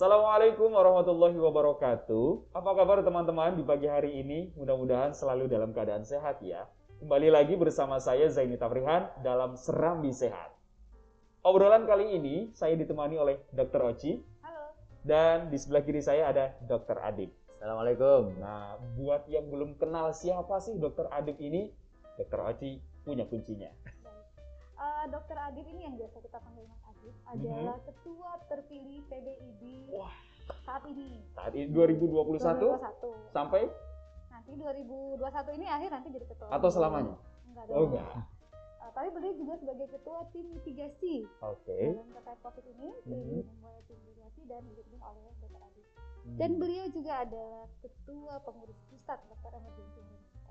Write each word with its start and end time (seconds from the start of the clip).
Assalamualaikum 0.00 0.72
warahmatullahi 0.72 1.36
wabarakatuh. 1.36 2.56
Apa 2.56 2.72
kabar 2.72 3.04
teman-teman 3.04 3.52
di 3.52 3.60
pagi 3.60 3.84
hari 3.84 4.24
ini? 4.24 4.48
Mudah-mudahan 4.56 5.12
selalu 5.12 5.44
dalam 5.44 5.76
keadaan 5.76 6.08
sehat 6.08 6.40
ya. 6.40 6.64
Kembali 7.04 7.28
lagi 7.28 7.52
bersama 7.52 8.00
saya 8.00 8.32
Zaini 8.32 8.56
Tafrihan 8.56 9.12
dalam 9.20 9.60
Serambi 9.60 10.08
Sehat. 10.16 10.56
Obrolan 11.44 11.84
kali 11.84 12.16
ini 12.16 12.48
saya 12.56 12.80
ditemani 12.80 13.20
oleh 13.20 13.44
Dr. 13.52 13.92
Oci 13.92 14.24
Halo. 14.40 14.72
dan 15.04 15.52
di 15.52 15.60
sebelah 15.60 15.84
kiri 15.84 16.00
saya 16.00 16.32
ada 16.32 16.56
Dr. 16.64 16.96
Adib. 17.04 17.28
Assalamualaikum. 17.60 18.40
Nah, 18.40 18.80
buat 18.96 19.28
yang 19.28 19.52
belum 19.52 19.76
kenal 19.76 20.16
siapa 20.16 20.64
sih 20.64 20.80
Dr. 20.80 21.12
Adib 21.12 21.36
ini, 21.44 21.76
Dr. 22.16 22.40
Oci 22.48 22.80
punya 23.04 23.28
kuncinya. 23.28 23.68
Uh, 24.80 25.04
Dokter 25.12 25.36
Adib 25.36 25.68
ini 25.68 25.84
yang 25.84 25.92
biasa 26.00 26.24
kita 26.24 26.40
panggil 26.40 26.64
Mas 26.64 26.80
Adib 27.00 27.16
adalah 27.48 27.76
ketua 27.80 28.30
terpilih 28.46 29.00
PBID 29.08 29.62
Wah. 29.90 30.12
saat 30.60 30.82
ini. 30.84 31.24
Saat 31.32 31.52
ini 31.54 31.66
2021 31.66 32.36
2021. 32.36 33.32
sampai 33.32 33.62
Nanti 34.28 34.52
2021 34.52 35.56
ini 35.56 35.66
akhir 35.66 35.88
nanti 35.90 36.08
jadi 36.10 36.26
ketua. 36.26 36.48
atau 36.50 36.68
selamanya? 36.68 37.14
Enggak 37.46 37.64
Oh 37.70 37.86
enggak. 37.86 38.08
Uh, 38.80 38.90
tapi 38.90 39.08
beliau 39.10 39.32
juga 39.34 39.54
sebagai 39.56 39.86
ketua 39.88 40.18
tim 40.30 40.46
mitigasi 40.50 41.14
Oke. 41.40 41.78
dalam 41.94 42.08
terkait 42.10 42.38
COVID 42.40 42.64
ini, 42.68 42.88
beliau 43.02 43.22
Mhm. 43.38 43.40
membuat 43.46 43.82
tim 43.86 43.98
mitigasi 44.00 44.40
dan 44.44 44.60
dipimpin 44.66 45.00
oleh 45.00 45.22
Dokter 45.38 45.60
Adib. 45.62 45.86
Hmm. 46.20 46.36
Dan 46.36 46.50
beliau 46.58 46.86
juga 46.90 47.12
adalah 47.18 47.64
ketua 47.80 48.34
pengurus 48.42 48.78
pusat 48.86 49.18
Dokter 49.24 49.52
Emergency 49.54 50.02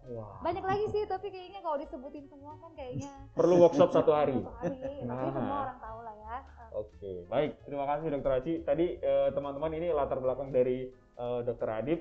Wah. 0.08 0.40
Banyak 0.42 0.64
lagi 0.64 0.86
sih, 0.90 1.04
tapi 1.04 1.28
kayaknya 1.28 1.60
kalau 1.60 1.78
disebutin 1.78 2.26
semua 2.26 2.56
kan 2.58 2.72
kayaknya 2.74 3.12
Perlu 3.38 3.56
workshop 3.60 3.90
satu 3.92 4.12
hari. 4.12 4.40
satu 4.40 4.52
hari. 4.58 4.80
Tapi 4.80 5.06
Nah. 5.06 5.30
semua 5.30 5.58
orang 5.66 5.80
tahu 5.80 6.00
lah 6.02 6.16
ya. 6.16 6.38
Oke, 6.72 7.12
baik. 7.26 7.52
Terima 7.66 7.86
kasih 7.86 8.08
Dokter 8.10 8.32
Aci. 8.32 8.54
Tadi 8.62 8.86
eh, 8.96 9.30
teman-teman 9.32 9.72
ini 9.74 9.88
latar 9.90 10.18
belakang 10.18 10.50
dari 10.50 10.88
eh, 10.94 11.40
Dokter 11.44 11.70
Adib. 11.70 12.00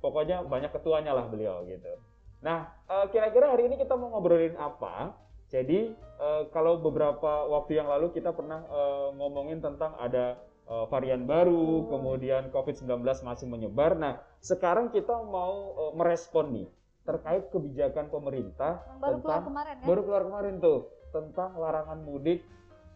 Pokoknya 0.00 0.40
banyak 0.42 0.72
ketuanya 0.72 1.12
lah 1.12 1.28
beliau 1.28 1.62
gitu. 1.64 1.92
Nah, 2.40 2.72
eh, 2.88 3.06
kira-kira 3.08 3.52
hari 3.52 3.68
ini 3.68 3.76
kita 3.76 3.94
mau 3.94 4.10
ngobrolin 4.10 4.56
apa? 4.56 5.12
Jadi 5.48 5.92
eh, 5.96 6.42
kalau 6.50 6.78
beberapa 6.78 7.44
waktu 7.46 7.76
yang 7.76 7.86
lalu 7.86 8.10
kita 8.10 8.32
pernah 8.32 8.64
eh, 8.64 9.08
ngomongin 9.14 9.60
tentang 9.60 9.92
ada 9.96 10.40
eh, 10.64 10.84
varian 10.88 11.24
baru, 11.24 11.84
kemudian 11.86 12.48
COVID-19 12.48 12.88
masih 13.20 13.46
menyebar. 13.46 13.92
Nah, 13.92 14.16
sekarang 14.40 14.88
kita 14.88 15.12
mau 15.20 15.52
eh, 15.76 15.92
merespon 15.94 16.48
nih 16.50 16.68
terkait 17.02 17.48
kebijakan 17.48 18.12
pemerintah 18.12 18.84
yang 18.86 19.00
baru 19.00 19.16
keluar 19.18 19.24
tentang 19.24 19.42
kemarin 19.48 19.74
ya. 19.74 19.84
baru 19.88 20.00
keluar 20.04 20.22
kemarin 20.28 20.54
tuh 20.60 20.78
tentang 21.10 21.50
larangan 21.58 21.98
mudik 22.04 22.40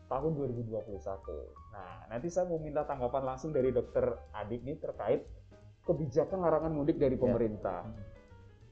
tahun 0.07 0.31
2021. 0.37 0.85
Nah, 1.75 2.07
nanti 2.07 2.29
saya 2.29 2.45
mau 2.47 2.61
minta 2.61 2.85
tanggapan 2.85 3.25
langsung 3.25 3.51
dari 3.51 3.73
Dokter 3.73 4.05
Adik 4.37 4.63
nih 4.63 4.77
terkait 4.79 5.25
kebijakan 5.83 6.45
larangan 6.45 6.71
mudik 6.71 7.01
dari 7.01 7.17
pemerintah. 7.17 7.83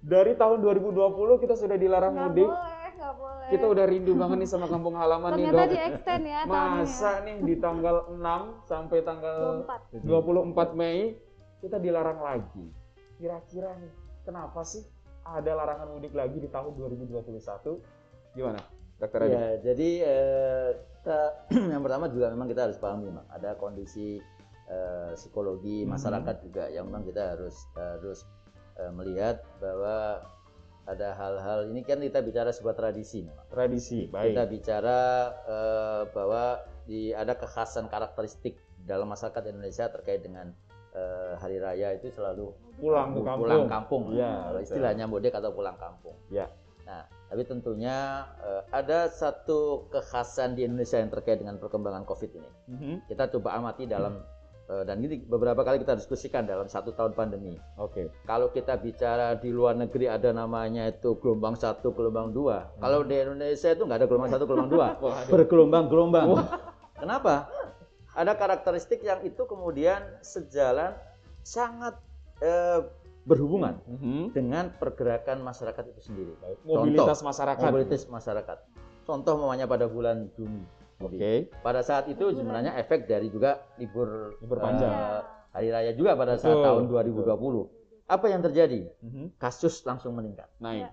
Dari 0.02 0.34
tahun 0.34 0.62
2020 0.62 1.42
kita 1.42 1.54
sudah 1.54 1.74
dilarang 1.74 2.14
nggak 2.14 2.28
mudik. 2.30 2.48
boleh, 2.50 2.86
nggak 2.94 3.14
boleh. 3.16 3.48
Kita 3.50 3.64
udah 3.66 3.84
rindu 3.88 4.12
banget 4.14 4.36
nih 4.44 4.50
sama 4.50 4.66
kampung 4.72 4.94
halaman 4.94 5.30
nih, 5.34 5.48
Ternyata 5.48 5.58
Dok. 5.58 5.70
di 5.72 5.78
extend 5.80 6.24
ya 6.26 6.40
Masa 6.46 7.12
nih 7.24 7.36
di 7.42 7.54
tanggal 7.58 7.96
6 8.12 8.68
sampai 8.68 8.98
ya. 9.00 9.04
tanggal 9.08 9.36
24. 9.98 10.72
24 10.72 10.78
Mei 10.78 10.98
kita 11.58 11.76
dilarang 11.78 12.20
lagi. 12.20 12.66
Kira-kira 13.16 13.70
nih, 13.78 13.92
kenapa 14.22 14.62
sih 14.62 14.82
ada 15.24 15.52
larangan 15.54 15.88
mudik 15.88 16.12
lagi 16.12 16.36
di 16.36 16.48
tahun 16.48 16.74
2021? 16.74 17.78
Gimana, 18.32 18.60
Dokter 18.96 19.20
Adi? 19.20 19.32
Ya, 19.32 19.46
jadi 19.62 19.90
eh, 20.02 20.68
kita- 20.98 21.34
yang 21.72 21.82
pertama 21.82 22.06
juga 22.08 22.26
memang 22.28 22.48
kita 22.48 22.66
harus 22.66 22.78
pahami, 22.78 23.08
Mak. 23.08 23.26
ada 23.30 23.50
kondisi 23.54 24.18
eh, 24.66 25.10
psikologi 25.14 25.84
Mhm. 25.84 25.90
masyarakat 25.90 26.36
juga 26.40 26.64
yang 26.68 26.88
memang 26.88 27.04
kita 27.04 27.36
harus 27.36 27.56
harus 27.74 28.24
eh, 28.74 28.88
melihat 28.90 29.44
bahwa 29.58 30.24
ada 30.82 31.14
hal-hal 31.14 31.70
ini 31.70 31.86
kan 31.86 32.00
kita 32.00 32.18
bicara 32.18 32.50
sebuah 32.50 32.74
tradisi, 32.74 33.22
Mak. 33.22 33.52
Tradisi, 33.52 34.10
Kita 34.10 34.42
baik. 34.42 34.50
bicara 34.50 34.98
eh, 35.44 36.02
bahwa 36.10 36.44
di 36.82 37.12
ada 37.12 37.36
kekhasan 37.36 37.86
karakteristik 37.86 38.58
dalam 38.82 39.06
masyarakat 39.06 39.46
Indonesia 39.46 39.86
terkait 39.86 40.26
dengan 40.26 40.50
eh, 40.92 41.32
hari 41.36 41.56
raya 41.58 41.96
itu 41.96 42.12
selalu 42.12 42.52
Pulang 42.76 43.14
ke 43.14 43.20
kampung. 43.22 43.44
pulang 43.46 43.64
kampung. 43.68 44.02
Iya, 44.12 44.32
betul. 44.50 44.62
istilahnya 44.64 45.04
mudik 45.06 45.34
atau 45.36 45.52
pulang 45.52 45.76
kampung. 45.76 46.16
Ya. 46.28 46.48
Nah, 46.82 47.06
tapi 47.30 47.42
tentunya 47.46 48.26
eh, 48.42 48.62
ada 48.74 49.06
satu 49.06 49.86
kekhasan 49.88 50.58
di 50.58 50.66
Indonesia 50.66 50.98
yang 50.98 51.08
terkait 51.08 51.38
dengan 51.38 51.56
perkembangan 51.56 52.02
COVID 52.04 52.30
ini. 52.34 52.50
Mhm. 52.68 52.94
Kita 53.06 53.30
coba 53.30 53.54
amati 53.54 53.86
dalam 53.86 54.18
eh, 54.66 54.82
dan 54.82 54.98
ini 54.98 55.22
beberapa 55.22 55.62
kali 55.62 55.78
kita 55.78 55.94
diskusikan 55.94 56.42
dalam 56.42 56.66
satu 56.66 56.90
tahun 56.90 57.14
pandemi. 57.14 57.54
Oke. 57.78 58.10
Kalau 58.26 58.50
kita 58.50 58.74
bicara 58.82 59.38
di 59.38 59.54
luar 59.54 59.78
negeri 59.78 60.10
ada 60.10 60.34
namanya 60.34 60.90
itu 60.90 61.14
gelombang 61.22 61.54
satu, 61.54 61.94
gelombang 61.94 62.34
dua. 62.34 62.66
Kalau 62.82 63.06
di 63.06 63.14
Indonesia 63.14 63.70
itu 63.70 63.82
nggak 63.86 63.98
ada 64.02 64.06
gelombang 64.10 64.32
satu, 64.34 64.44
gelombang 64.48 64.70
dua, 64.72 64.86
bergelombang-gelombang. 65.32 66.26
Kenapa? 66.98 67.46
Ada 68.12 68.36
karakteristik 68.36 69.00
yang 69.00 69.24
itu 69.24 69.42
kemudian 69.48 70.04
sejalan 70.20 70.92
sangat 71.42 71.96
eh, 72.42 72.82
berhubungan 73.22 73.78
Mhm. 73.86 74.34
dengan 74.34 74.74
pergerakan 74.74 75.46
masyarakat 75.46 75.94
itu 75.94 76.10
sendiri. 76.10 76.34
Mobilitas 76.66 77.22
masyarakat. 77.22 77.62
Mobilitas 77.62 78.02
masyarakat. 78.10 78.58
Contoh 79.06 79.34
mamanya 79.38 79.70
pada 79.70 79.86
bulan 79.86 80.26
Juni. 80.34 80.66
Oke. 80.98 81.50
Pada 81.62 81.82
saat 81.82 82.10
itu 82.10 82.34
sebenarnya 82.34 82.74
efek 82.78 83.06
dari 83.06 83.30
juga 83.30 83.62
libur 83.78 84.38
Libur 84.42 84.58
eh, 84.58 84.62
panjang. 84.62 84.90
Iya. 84.90 85.22
hari 85.52 85.68
raya 85.68 85.92
juga 85.92 86.16
pada 86.16 86.40
saat 86.40 86.56
Betul, 86.56 86.64
tahun 86.64 86.82
2020. 86.88 87.68
Apa 88.08 88.26
yang 88.32 88.40
terjadi? 88.40 88.88
Mhm. 89.04 89.36
Kasus 89.36 89.84
langsung 89.84 90.16
meningkat. 90.16 90.48
Naik. 90.58 90.88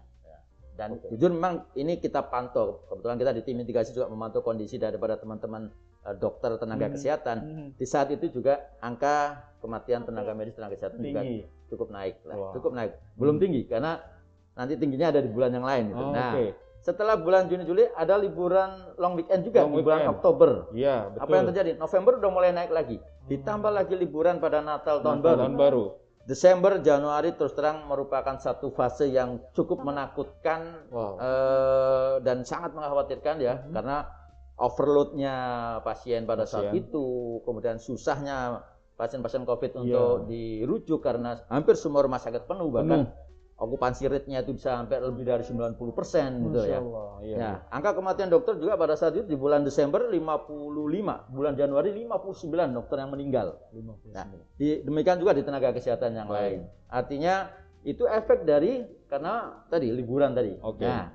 Dan 0.79 0.95
Oke. 0.95 1.11
jujur 1.11 1.27
memang 1.29 1.67
ini 1.75 1.99
kita 1.99 2.23
pantau. 2.23 2.87
Kebetulan 2.87 3.19
kita 3.19 3.31
di 3.35 3.41
tim 3.43 3.59
mitigasi 3.59 3.91
juga 3.91 4.07
memantau 4.07 4.39
kondisi 4.39 4.79
daripada 4.79 5.19
teman-teman 5.19 5.67
eh, 5.99 6.15
dokter 6.15 6.55
tenaga 6.55 6.87
Hmm. 6.87 6.95
kesehatan. 6.95 7.37
Mhm. 7.37 7.65
Di 7.75 7.83
saat 7.83 8.07
itu 8.07 8.31
juga 8.31 8.63
angka 8.79 9.35
kematian 9.59 10.07
tenaga 10.07 10.31
medis 10.31 10.55
tenaga 10.55 10.71
kesehatan 10.71 11.03
juga 11.03 11.19
Tinggi. 11.19 11.43
cukup 11.67 11.91
naik 11.91 12.15
lah. 12.23 12.35
Wah. 12.39 12.51
Cukup 12.55 12.71
naik. 12.71 12.95
Belum 13.13 13.35
Hmm. 13.35 13.43
tinggi 13.43 13.61
karena 13.67 13.99
nanti 14.55 14.79
tingginya 14.79 15.11
ada 15.11 15.19
di 15.19 15.27
bulan 15.27 15.51
yang 15.51 15.67
lain 15.67 15.91
gitu. 15.91 15.99
Oh, 15.99 16.15
Nah, 16.15 16.31
Oke. 16.33 16.55
setelah 16.79 17.19
bulan 17.19 17.51
Juni 17.51 17.63
Juli 17.63 17.83
ada 17.91 18.15
liburan 18.15 18.69
long 18.95 19.19
weekend 19.19 19.43
juga 19.43 19.67
Long 19.67 19.75
di 19.75 19.83
bulan 19.83 19.99
weekend. 19.99 20.15
Oktober. 20.15 20.49
Iya, 20.71 20.95
betul. 21.09 21.19
Apa 21.19 21.33
yang 21.35 21.45
terjadi? 21.51 21.71
November 21.75 22.13
udah 22.15 22.31
mulai 22.31 22.51
naik 22.55 22.71
lagi. 22.71 22.97
Ditambah 23.27 23.69
lagi 23.69 23.93
liburan 23.93 24.39
pada 24.39 24.59
Natal 24.59 25.03
tahun 25.03 25.19
Natal 25.19 25.27
baru. 25.27 25.41
Tahun 25.43 25.55
baru. 25.59 25.83
Desember, 26.23 26.77
Januari 26.79 27.33
terus 27.33 27.55
terang 27.55 27.87
merupakan 27.87 28.35
satu 28.37 28.69
fase 28.69 29.09
yang 29.09 29.39
cukup 29.51 29.81
menakutkan 29.81 30.87
Wow. 30.91 31.17
eh, 31.17 32.13
dan 32.21 32.43
sangat 32.43 32.75
mengkhawatirkan 32.75 33.39
ya 33.39 33.65
Mhm. 33.65 33.73
karena 33.73 33.97
overloadnya 34.59 35.35
pasien 35.81 36.27
pada 36.27 36.43
saat 36.43 36.75
Pasien. 36.75 36.83
itu, 36.85 37.05
kemudian 37.47 37.79
susahnya 37.79 38.61
pasien-pasien 38.93 39.47
COVID 39.47 39.71
Iya. 39.71 39.79
untuk 39.79 40.15
dirujuk 40.27 40.99
karena 40.99 41.39
hampir 41.47 41.79
semua 41.79 42.03
rumah 42.03 42.19
sakit 42.19 42.43
penuh 42.43 42.67
bahkan 42.67 43.07
Penuh. 43.07 43.09
Okupansi 43.59 44.07
rate-nya 44.07 44.39
itu 44.39 44.55
bisa 44.55 44.79
sampai 44.79 45.03
lebih 45.03 45.27
dari 45.27 45.43
90% 45.43 45.75
gitu 45.75 46.63
Masya 46.63 46.71
ya. 46.71 46.79
Allah. 46.79 47.11
Iya. 47.19 47.35
Nah, 47.35 47.55
angka 47.67 47.91
kematian 47.99 48.31
dokter 48.31 48.55
juga 48.55 48.79
pada 48.79 48.95
saat 48.95 49.19
itu 49.19 49.27
di 49.27 49.35
bulan 49.35 49.67
Desember 49.67 50.07
55, 50.07 51.27
bulan 51.27 51.53
Januari 51.59 51.91
59 51.91 52.71
dokter 52.71 53.03
yang 53.03 53.11
meninggal. 53.11 53.59
59. 53.75 54.15
Nah, 54.15 54.25
di, 54.55 54.79
demikian 54.87 55.19
juga 55.19 55.35
di 55.35 55.43
tenaga 55.43 55.75
kesehatan 55.75 56.15
yang 56.15 56.31
lain. 56.31 56.71
Artinya 56.87 57.51
itu 57.83 58.07
efek 58.07 58.47
dari 58.47 58.87
karena 59.11 59.59
tadi 59.67 59.91
liburan 59.91 60.31
tadi. 60.31 60.55
Oke. 60.63 60.87
Nah, 60.87 61.11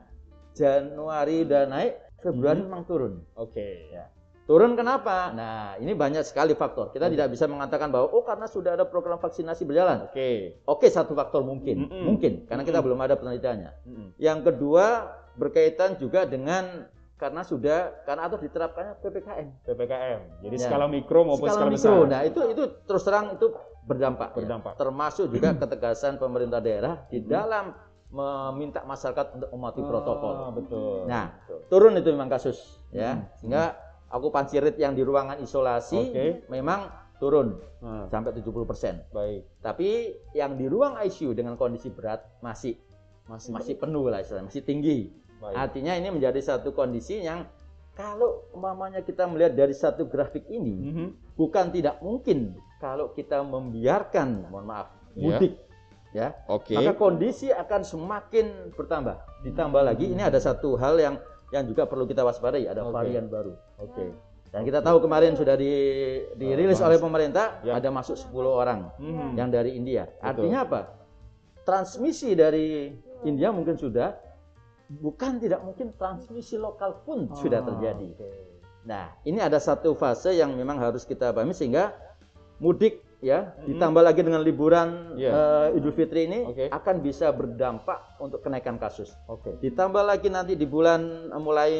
Januari 0.52 1.48
udah 1.48 1.64
naik, 1.66 1.92
Februari 2.20 2.60
Mhm. 2.60 2.66
memang 2.68 2.82
turun. 2.84 3.14
Oke. 3.40 3.88
Ya. 3.88 4.12
Turun 4.44 4.76
kenapa? 4.76 5.32
Nah, 5.32 5.80
ini 5.80 5.96
banyak 5.96 6.20
sekali 6.20 6.52
faktor. 6.52 6.92
Kita 6.92 7.08
Oke. 7.08 7.16
tidak 7.16 7.32
bisa 7.32 7.48
mengatakan 7.48 7.88
bahwa 7.88 8.12
oh 8.12 8.20
karena 8.20 8.44
sudah 8.44 8.76
ada 8.76 8.84
program 8.84 9.16
vaksinasi 9.16 9.64
berjalan. 9.64 10.04
Oke. 10.04 10.60
Oke, 10.68 10.92
satu 10.92 11.16
faktor 11.16 11.40
mungkin, 11.40 11.88
Mm-mm. 11.88 12.04
mungkin 12.04 12.44
karena 12.44 12.60
kita 12.60 12.78
Mm-mm. 12.78 12.86
belum 12.92 13.00
ada 13.00 13.16
penelitiannya. 13.16 13.70
Mhm. 13.88 14.06
Yang 14.20 14.38
kedua 14.44 14.86
berkaitan 15.34 15.96
juga 15.96 16.28
dengan 16.28 16.84
karena 17.16 17.40
sudah 17.40 18.04
karena 18.04 18.28
atau 18.28 18.36
diterapkannya 18.36 19.00
ppkm. 19.00 19.48
PPKM. 19.64 20.20
Jadi 20.44 20.56
Ya. 20.56 20.66
skala 20.68 20.86
mikro 20.86 21.24
maupun 21.24 21.48
skala, 21.48 21.64
skala 21.64 21.72
besar. 21.72 21.90
mikro. 21.90 22.04
Nah 22.04 22.20
itu 22.22 22.40
itu 22.52 22.62
terus 22.84 23.02
terang 23.02 23.32
itu 23.32 23.46
berdampak. 23.82 24.28
ya. 24.32 24.44
Berdampak. 24.44 24.72
Termasuk 24.76 25.32
juga 25.32 25.56
ketegasan 25.56 26.20
pemerintah 26.20 26.60
daerah 26.60 27.00
di 27.08 27.24
dalam 27.24 27.72
meminta 28.10 28.84
masyarakat 28.84 29.26
untuk 29.34 29.50
mematuhi 29.50 29.84
protokol. 29.84 30.34
Ah, 30.38 30.52
betul. 30.52 31.02
Nah, 31.04 31.34
Betul. 31.34 31.58
Turun 31.66 31.92
itu 31.96 32.08
memang 32.08 32.28
kasus 32.28 32.56
ya, 32.90 33.18
Mhm. 33.18 33.22
sehingga 33.34 33.64
okupansi 34.14 34.62
rate 34.62 34.78
yang 34.78 34.94
di 34.94 35.02
ruangan 35.02 35.42
isolasi 35.42 35.98
Oke. 35.98 36.26
memang 36.48 36.86
turun 37.18 37.58
Nah, 37.82 38.08
sampai 38.08 38.32
70%. 38.32 39.10
baik. 39.10 39.42
Tapi 39.60 39.88
yang 40.32 40.54
di 40.54 40.66
ruang 40.66 40.96
ICU 40.98 41.34
dengan 41.34 41.54
kondisi 41.54 41.90
berat 41.90 42.22
masih 42.40 42.78
Masih 43.24 43.56
masih 43.56 43.74
penuh 43.76 44.04
lah 44.08 44.20
istilahnya, 44.20 44.52
masih 44.52 44.60
tinggi. 44.62 45.08
baik. 45.40 45.56
Artinya 45.56 45.92
ini 45.96 46.08
menjadi 46.08 46.40
satu 46.40 46.72
kondisi 46.72 47.20
yang 47.20 47.48
kalau 47.92 48.48
umpamanya 48.52 49.00
kita 49.00 49.24
melihat 49.24 49.54
dari 49.54 49.72
satu 49.72 50.04
grafik 50.04 50.44
ini 50.48 50.92
Mhm. 50.92 51.06
bukan 51.32 51.72
tidak 51.72 52.00
mungkin 52.00 52.52
kalau 52.80 53.12
kita 53.12 53.40
membiarkan, 53.40 54.48
mohon 54.48 54.66
maaf, 54.66 54.92
Iya. 55.14 55.40
mudik, 55.40 55.54
ya, 56.12 56.36
Oke. 56.48 56.76
maka 56.76 56.92
kondisi 56.94 57.48
akan 57.48 57.80
semakin 57.80 58.46
bertambah. 58.76 59.16
Ditambah 59.44 59.82
lagi 59.84 60.12
ini 60.12 60.20
ada 60.20 60.36
satu 60.36 60.76
hal 60.76 61.00
yang 61.00 61.16
yang 61.54 61.70
juga 61.70 61.86
perlu 61.86 62.04
kita 62.04 62.26
waspadai, 62.26 62.66
ada 62.66 62.82
Oke. 62.82 62.90
varian 62.90 63.30
baru. 63.30 63.54
Oke. 63.78 64.10
Dan 64.50 64.62
kita 64.62 64.82
tahu 64.82 64.98
kemarin 64.98 65.34
sudah 65.34 65.54
di, 65.54 65.70
dirilis 66.34 66.78
oleh 66.78 66.98
pemerintah 66.98 67.62
Ya. 67.62 67.78
ada 67.78 67.90
masuk 67.90 68.18
10 68.18 68.50
orang 68.50 68.90
Mhm. 68.98 69.38
yang 69.38 69.48
dari 69.50 69.74
India. 69.74 70.10
Betul. 70.10 70.26
Artinya 70.26 70.58
apa? 70.62 70.80
Transmisi 71.62 72.34
dari 72.34 72.90
India 73.22 73.54
mungkin 73.54 73.78
sudah, 73.78 74.14
bukan 74.90 75.38
tidak 75.38 75.62
mungkin 75.62 75.94
transmisi 75.94 76.58
lokal 76.58 77.02
pun 77.06 77.30
sudah 77.34 77.62
Ah, 77.62 77.66
terjadi. 77.66 78.08
oke. 78.10 78.30
Nah, 78.84 79.14
ini 79.24 79.40
ada 79.40 79.56
satu 79.56 79.94
fase 79.94 80.34
yang 80.36 80.52
memang 80.52 80.76
harus 80.76 81.06
kita 81.08 81.32
pahami 81.32 81.54
sehingga 81.54 81.94
mudik 82.58 83.00
ya, 83.24 83.56
Mhm. 83.56 83.66
ditambah 83.66 84.02
lagi 84.04 84.20
dengan 84.20 84.40
liburan 84.40 85.16
Iya. 85.16 85.30
eh, 85.72 85.78
Idul 85.80 85.96
Fitri 85.96 86.28
ini 86.28 86.44
Oke. 86.44 86.68
akan 86.68 86.94
bisa 87.00 87.32
berdampak 87.32 88.20
untuk 88.20 88.38
kenaikan 88.38 88.76
kasus. 88.76 89.16
Oke. 89.24 89.56
Ditambah 89.58 90.04
lagi 90.04 90.28
nanti 90.28 90.52
di 90.52 90.68
bulan 90.68 91.32
eh, 91.32 91.40
mulai 91.40 91.72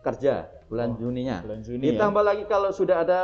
kerja, 0.00 0.44
bulan 0.68 0.92
Oh, 0.94 0.96
Juninya. 0.98 1.40
Bulan 1.40 1.60
Juni 1.60 1.82
ya. 1.82 1.90
Ditambah 1.96 2.22
lagi 2.22 2.44
kalau 2.44 2.68
sudah 2.70 3.00
ada 3.00 3.20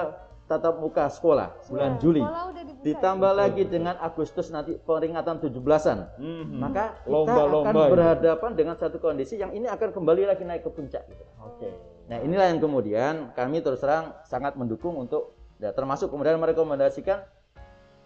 tatap 0.47 0.79
muka 0.79 1.11
sekolah 1.11 1.59
bulan 1.67 1.95
Ya, 1.95 2.01
Juli. 2.01 2.23
dibuka 2.23 2.55
Ditambah 2.87 3.31
Betul, 3.35 3.43
lagi 3.43 3.63
dengan 3.67 3.95
Agustus 3.99 4.47
nanti 4.49 4.79
peringatan 4.79 5.43
17-an. 5.43 6.07
Mhm. 6.17 6.55
Maka 6.55 6.95
kita 6.97 7.11
Lomba-lomba 7.11 7.67
akan 7.67 7.83
ya. 7.83 7.91
berhadapan 7.91 8.51
dengan 8.55 8.77
satu 8.77 8.97
kondisi 8.97 9.35
yang 9.35 9.51
ini 9.51 9.67
akan 9.67 9.91
kembali 9.91 10.23
lagi 10.25 10.47
naik 10.47 10.63
ke 10.63 10.71
puncak. 10.71 11.03
gitu. 11.05 11.25
Oke. 11.43 11.67
Nah 12.07 12.23
inilah 12.23 12.47
yang 12.47 12.63
kemudian 12.63 13.35
kami 13.35 13.59
terus 13.59 13.83
terang 13.83 14.15
sangat 14.23 14.55
mendukung 14.55 14.95
untuk 14.95 15.35
ya, 15.59 15.75
termasuk 15.75 16.07
kemudian 16.07 16.39
merekomendasikan 16.39 17.27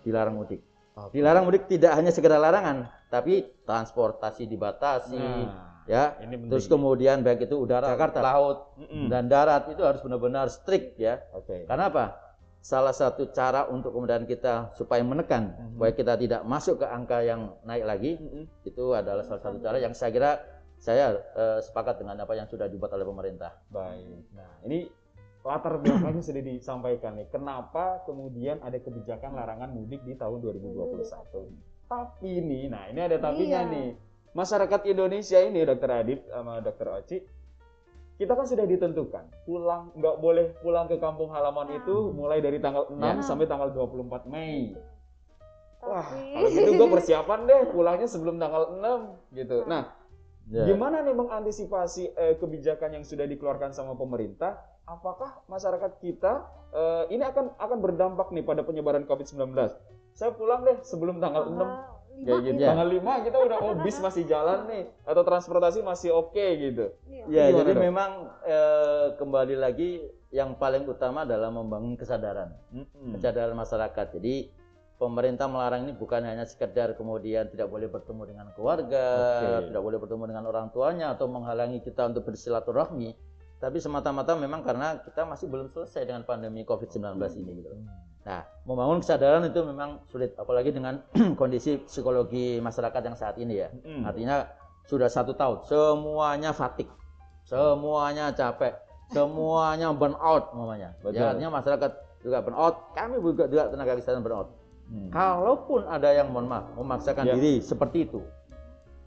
dilarang 0.02 0.36
mudik. 0.36 0.60
Oke. 0.94 1.16
Dilarang 1.16 1.44
mudik 1.46 1.64
tidak 1.66 1.94
hanya 1.94 2.10
sekedar 2.10 2.36
larangan, 2.36 2.90
tapi 3.08 3.46
transportasi 3.64 4.44
dibatasi, 4.44 5.16
Nah, 5.16 5.86
ya. 5.86 6.18
ini 6.20 6.50
Terus 6.50 6.66
kemudian 6.66 7.22
baik 7.22 7.46
itu 7.46 7.56
udara, 7.56 7.94
Jakarta. 7.94 8.20
laut, 8.20 8.58
Mhm. 8.76 9.06
dan 9.08 9.24
darat 9.26 9.70
itu 9.70 9.80
harus 9.80 10.02
benar-benar 10.02 10.50
strict 10.50 10.98
ya. 10.98 11.22
Oke. 11.32 11.64
Karena 11.64 11.88
apa? 11.88 12.04
Salah 12.60 12.92
satu 12.92 13.32
cara 13.32 13.64
untuk 13.72 13.96
kemudian 13.96 14.28
kita 14.28 14.76
supaya 14.76 15.00
menekan 15.00 15.56
Mhm. 15.56 15.68
supaya 15.80 15.92
kita 15.96 16.12
tidak 16.20 16.40
masuk 16.44 16.84
ke 16.84 16.86
angka 16.86 17.24
yang 17.24 17.56
naik 17.64 17.84
lagi 17.88 18.12
Mhm. 18.20 18.68
itu 18.68 18.84
adalah 18.92 19.24
salah 19.24 19.40
satu 19.40 19.56
cara 19.64 19.80
yang 19.80 19.96
saya 19.96 20.12
kira 20.12 20.32
saya 20.76 21.12
eh, 21.36 21.60
sepakat 21.60 22.00
dengan 22.00 22.20
apa 22.20 22.36
yang 22.36 22.44
sudah 22.48 22.64
dibuat 22.64 22.92
oleh 22.92 23.04
pemerintah. 23.04 23.52
Baik. 23.68 24.28
Nah, 24.32 24.60
ini 24.64 24.88
latar 25.40 25.80
belakangnya 25.80 26.20
sudah 26.20 26.42
disampaikan 26.44 27.16
nih. 27.16 27.28
Kenapa 27.32 28.04
kemudian 28.04 28.60
ada 28.60 28.76
kebijakan 28.76 29.32
larangan 29.32 29.72
mudik 29.72 30.04
di 30.04 30.12
tahun 30.12 30.40
2021? 30.44 31.48
Tapi 31.88 32.28
ini, 32.28 32.68
nah 32.68 32.86
ini 32.86 33.00
ada 33.00 33.16
tapinya 33.18 33.66
Iya. 33.66 33.72
nih. 33.72 33.88
Masyarakat 34.30 34.80
Indonesia 34.86 35.42
ini, 35.42 35.66
Dokter 35.66 35.90
Adit 35.90 36.20
sama 36.30 36.62
Dokter 36.62 36.86
Oci, 36.86 37.18
kita 38.14 38.36
kan 38.36 38.46
sudah 38.46 38.62
ditentukan 38.62 39.24
pulang 39.42 39.90
nggak 39.96 40.16
boleh 40.20 40.54
pulang 40.60 40.86
ke 40.86 41.00
kampung 41.00 41.32
halaman 41.34 41.66
Nah. 41.66 41.78
itu 41.82 41.96
mulai 42.12 42.38
dari 42.38 42.60
tanggal 42.60 42.86
6 42.92 43.16
Ya. 43.18 43.26
sampai 43.26 43.48
tanggal 43.48 43.72
24 43.72 44.28
Mei. 44.28 44.76
Wah, 45.80 46.04
Tapi 46.04 46.36
kalau 46.36 46.48
gitu 46.52 46.70
gue 46.76 46.88
persiapan 46.92 47.38
deh 47.48 47.60
pulangnya 47.72 48.04
sebelum 48.04 48.36
tanggal 48.36 48.76
6 48.76 49.00
gitu. 49.32 49.64
Nah, 49.64 49.96
Ya. 50.50 50.66
Gimana 50.66 50.98
nih 51.06 51.14
mengantisipasi 51.14 52.10
eh, 52.10 52.34
kebijakan 52.34 52.98
yang 52.98 53.04
sudah 53.06 53.22
dikeluarkan 53.22 53.70
sama 53.70 53.94
pemerintah? 53.94 54.58
Apakah 54.90 55.46
masyarakat 55.46 56.02
kita 56.02 56.50
eh, 56.74 57.14
ini 57.14 57.22
akan 57.22 57.54
akan 57.54 57.78
berdampak 57.78 58.34
nih 58.34 58.42
pada 58.42 58.66
penyebaran 58.66 59.06
COVID-19? 59.06 59.54
Saya 60.18 60.34
pulang 60.34 60.66
deh 60.66 60.82
sebelum 60.82 61.22
tanggal 61.22 61.46
6 61.46 61.54
lima 61.54 61.66
kayak 62.26 62.40
gitu. 62.42 62.58
ya. 62.58 62.68
Tanggal 62.74 62.88
5 62.98 63.26
kita 63.30 63.38
udah 63.38 63.58
oh 63.62 63.74
bis 63.86 63.96
masih 64.02 64.26
jalan 64.26 64.66
nih 64.66 64.90
atau 65.06 65.22
transportasi 65.22 65.86
masih 65.86 66.10
oke 66.10 66.42
gitu. 66.58 66.90
Iya. 67.06 67.22
Ya, 67.30 67.44
jadi 67.62 67.72
Dok? 67.78 67.82
memang 67.86 68.10
eh, 68.42 69.06
kembali 69.14 69.56
lagi 69.62 70.10
yang 70.34 70.58
paling 70.58 70.82
utama 70.90 71.22
adalah 71.22 71.54
membangun 71.54 71.94
kesadaran, 71.94 72.50
Mm-mm. 72.74 73.14
kesadaran 73.14 73.54
masyarakat. 73.54 74.06
Jadi 74.18 74.50
pemerintah 74.98 75.46
melarang 75.46 75.86
ini 75.86 75.94
bukan 75.94 76.26
hanya 76.26 76.44
sekedar 76.50 76.98
kemudian 76.98 77.46
tidak 77.46 77.70
boleh 77.70 77.86
bertemu 77.86 78.22
dengan 78.26 78.46
keluarga, 78.58 79.06
Oke. 79.62 79.70
tidak 79.70 79.82
boleh 79.86 79.98
bertemu 80.02 80.24
dengan 80.34 80.44
orang 80.50 80.66
tuanya 80.74 81.14
atau 81.14 81.30
menghalangi 81.30 81.78
kita 81.80 82.10
untuk 82.10 82.26
bersilaturahmi, 82.26 83.29
tapi 83.60 83.76
semata-mata 83.76 84.32
memang 84.40 84.64
karena 84.64 84.96
kita 85.04 85.28
masih 85.28 85.46
belum 85.52 85.68
selesai 85.68 86.08
dengan 86.08 86.24
pandemi 86.24 86.64
COVID-19 86.64 87.20
ini 87.44 87.60
gitu. 87.60 87.68
Nah, 88.24 88.44
membangun 88.64 89.04
kesadaran 89.04 89.44
itu 89.44 89.60
memang 89.64 90.00
sulit, 90.08 90.32
apalagi 90.40 90.72
dengan 90.72 91.04
kondisi 91.40 91.76
psikologi 91.84 92.56
masyarakat 92.60 93.00
yang 93.04 93.16
saat 93.16 93.36
ini 93.36 93.60
ya. 93.60 93.68
Mm-mm. 93.68 94.08
Artinya 94.08 94.48
sudah 94.88 95.12
satu 95.12 95.36
tahun, 95.36 95.64
semuanya 95.68 96.56
fatik, 96.56 96.88
semuanya 97.44 98.32
capek, 98.32 98.80
semuanya 99.14 99.92
burn 99.92 100.16
out 100.16 100.56
namanya. 100.56 100.96
Ya, 101.12 101.36
artinya 101.36 101.60
masyarakat 101.60 101.90
juga 102.24 102.40
burn 102.40 102.56
out, 102.56 102.96
kami 102.96 103.20
juga 103.20 103.44
juga 103.44 103.68
tenaga 103.68 103.96
kesehatan 104.00 104.24
burn 104.24 104.36
out. 104.40 104.48
Hmm. 104.90 105.08
Kalaupun 105.14 105.86
ada 105.86 106.10
yang 106.10 106.34
mohon 106.34 106.50
maaf 106.50 106.66
memaksakan 106.74 107.22
Ya. 107.22 107.38
diri 107.38 107.62
seperti 107.62 108.10
itu, 108.10 108.26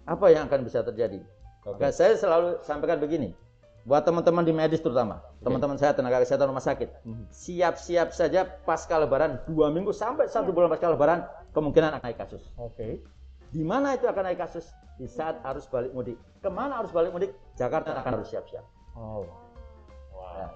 apa 0.08 0.32
yang 0.32 0.48
akan 0.48 0.64
bisa 0.64 0.80
terjadi? 0.80 1.20
Oke. 1.68 1.76
Maka 1.76 1.92
saya 1.92 2.16
selalu 2.16 2.64
sampaikan 2.64 3.04
begini, 3.04 3.36
buat 3.84 4.08
teman-teman 4.08 4.48
di 4.48 4.56
medis 4.56 4.80
terutama, 4.80 5.20
teman-teman 5.44 5.76
saya 5.76 5.92
tenaga 5.92 6.24
kesehatan 6.24 6.48
rumah 6.48 6.64
sakit, 6.64 7.04
Mhm. 7.04 7.28
siap-siap 7.36 8.16
saja 8.16 8.48
pasca 8.64 8.96
lebaran 8.96 9.44
dua 9.44 9.68
minggu 9.68 9.92
sampai 9.92 10.32
satu 10.32 10.56
bulan 10.56 10.72
pasca 10.72 10.88
lebaran 10.88 11.28
kemungkinan 11.52 12.00
akan 12.00 12.04
naik 12.08 12.20
kasus. 12.20 12.48
Oke. 12.56 13.04
Di 13.54 13.62
mana 13.62 13.94
itu 13.94 14.08
akan 14.08 14.24
naik 14.32 14.40
kasus? 14.40 14.66
Di 14.98 15.06
saat 15.06 15.44
arus 15.46 15.68
balik 15.68 15.92
mudik. 15.92 16.18
Ke 16.40 16.48
mana 16.48 16.80
arus 16.80 16.96
balik 16.96 17.12
mudik? 17.12 17.36
Jakarta 17.60 17.92
akan 17.94 18.22
harus 18.24 18.32
siap-siap. 18.32 18.66
Oh. 18.96 19.28
Ya. 19.28 19.34
Wow. 20.16 20.50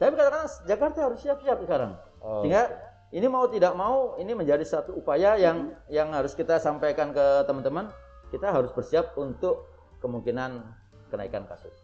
Saya 0.00 0.08
katakan 0.16 0.46
Jakarta 0.66 0.98
harus 1.06 1.20
siap-siap 1.22 1.58
sekarang. 1.62 1.92
Oh. 2.24 2.42
Sehingga 2.42 2.72
ini 3.12 3.26
mau 3.28 3.44
tidak 3.52 3.76
mau 3.76 4.16
ini 4.16 4.32
menjadi 4.32 4.64
satu 4.64 4.96
upaya 4.96 5.36
yang 5.36 5.76
yang 5.92 6.10
harus 6.16 6.32
kita 6.32 6.56
sampaikan 6.56 7.12
ke 7.12 7.44
teman-teman. 7.44 7.92
Kita 8.32 8.48
harus 8.48 8.72
bersiap 8.72 9.12
untuk 9.20 9.68
kemungkinan 10.00 10.64
kenaikan 11.12 11.44
kasus. 11.44 11.81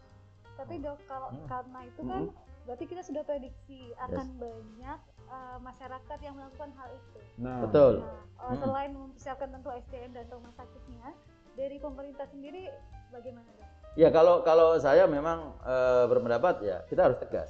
Tapi 0.59 0.75
dok 0.83 0.99
kalau 1.07 1.31
Hmm. 1.31 1.47
karena 1.47 1.79
itu 1.87 2.01
kan 2.03 2.23
berarti 2.67 2.85
kita 2.85 3.01
sudah 3.01 3.23
prediksi 3.23 3.95
akan 3.97 4.27
banyak 4.35 4.99
uh, 5.31 5.57
masyarakat 5.63 6.17
yang 6.19 6.35
melakukan 6.35 6.69
hal 6.75 6.89
itu. 6.91 7.19
Nah. 7.39 7.63
Betul. 7.63 8.03
Nah, 8.03 8.19
uh, 8.43 8.51
Hmm. 8.51 8.59
selain 8.59 8.91
mempersiapkan 8.91 9.49
tentu 9.49 9.71
SDM 9.71 10.11
dan 10.11 10.25
rumah 10.29 10.51
sakitnya, 10.53 11.15
dari 11.55 11.77
pemerintah 11.79 12.27
sendiri 12.27 12.67
bagaimana 13.09 13.47
dok? 13.55 13.67
Ya 13.97 14.13
kalau 14.13 14.45
kalau 14.45 14.77
saya 14.77 15.09
memang 15.09 15.57
eh, 15.65 16.05
berpendapat 16.07 16.61
ya 16.61 16.77
kita 16.87 17.09
harus 17.09 17.17
tegas. 17.19 17.49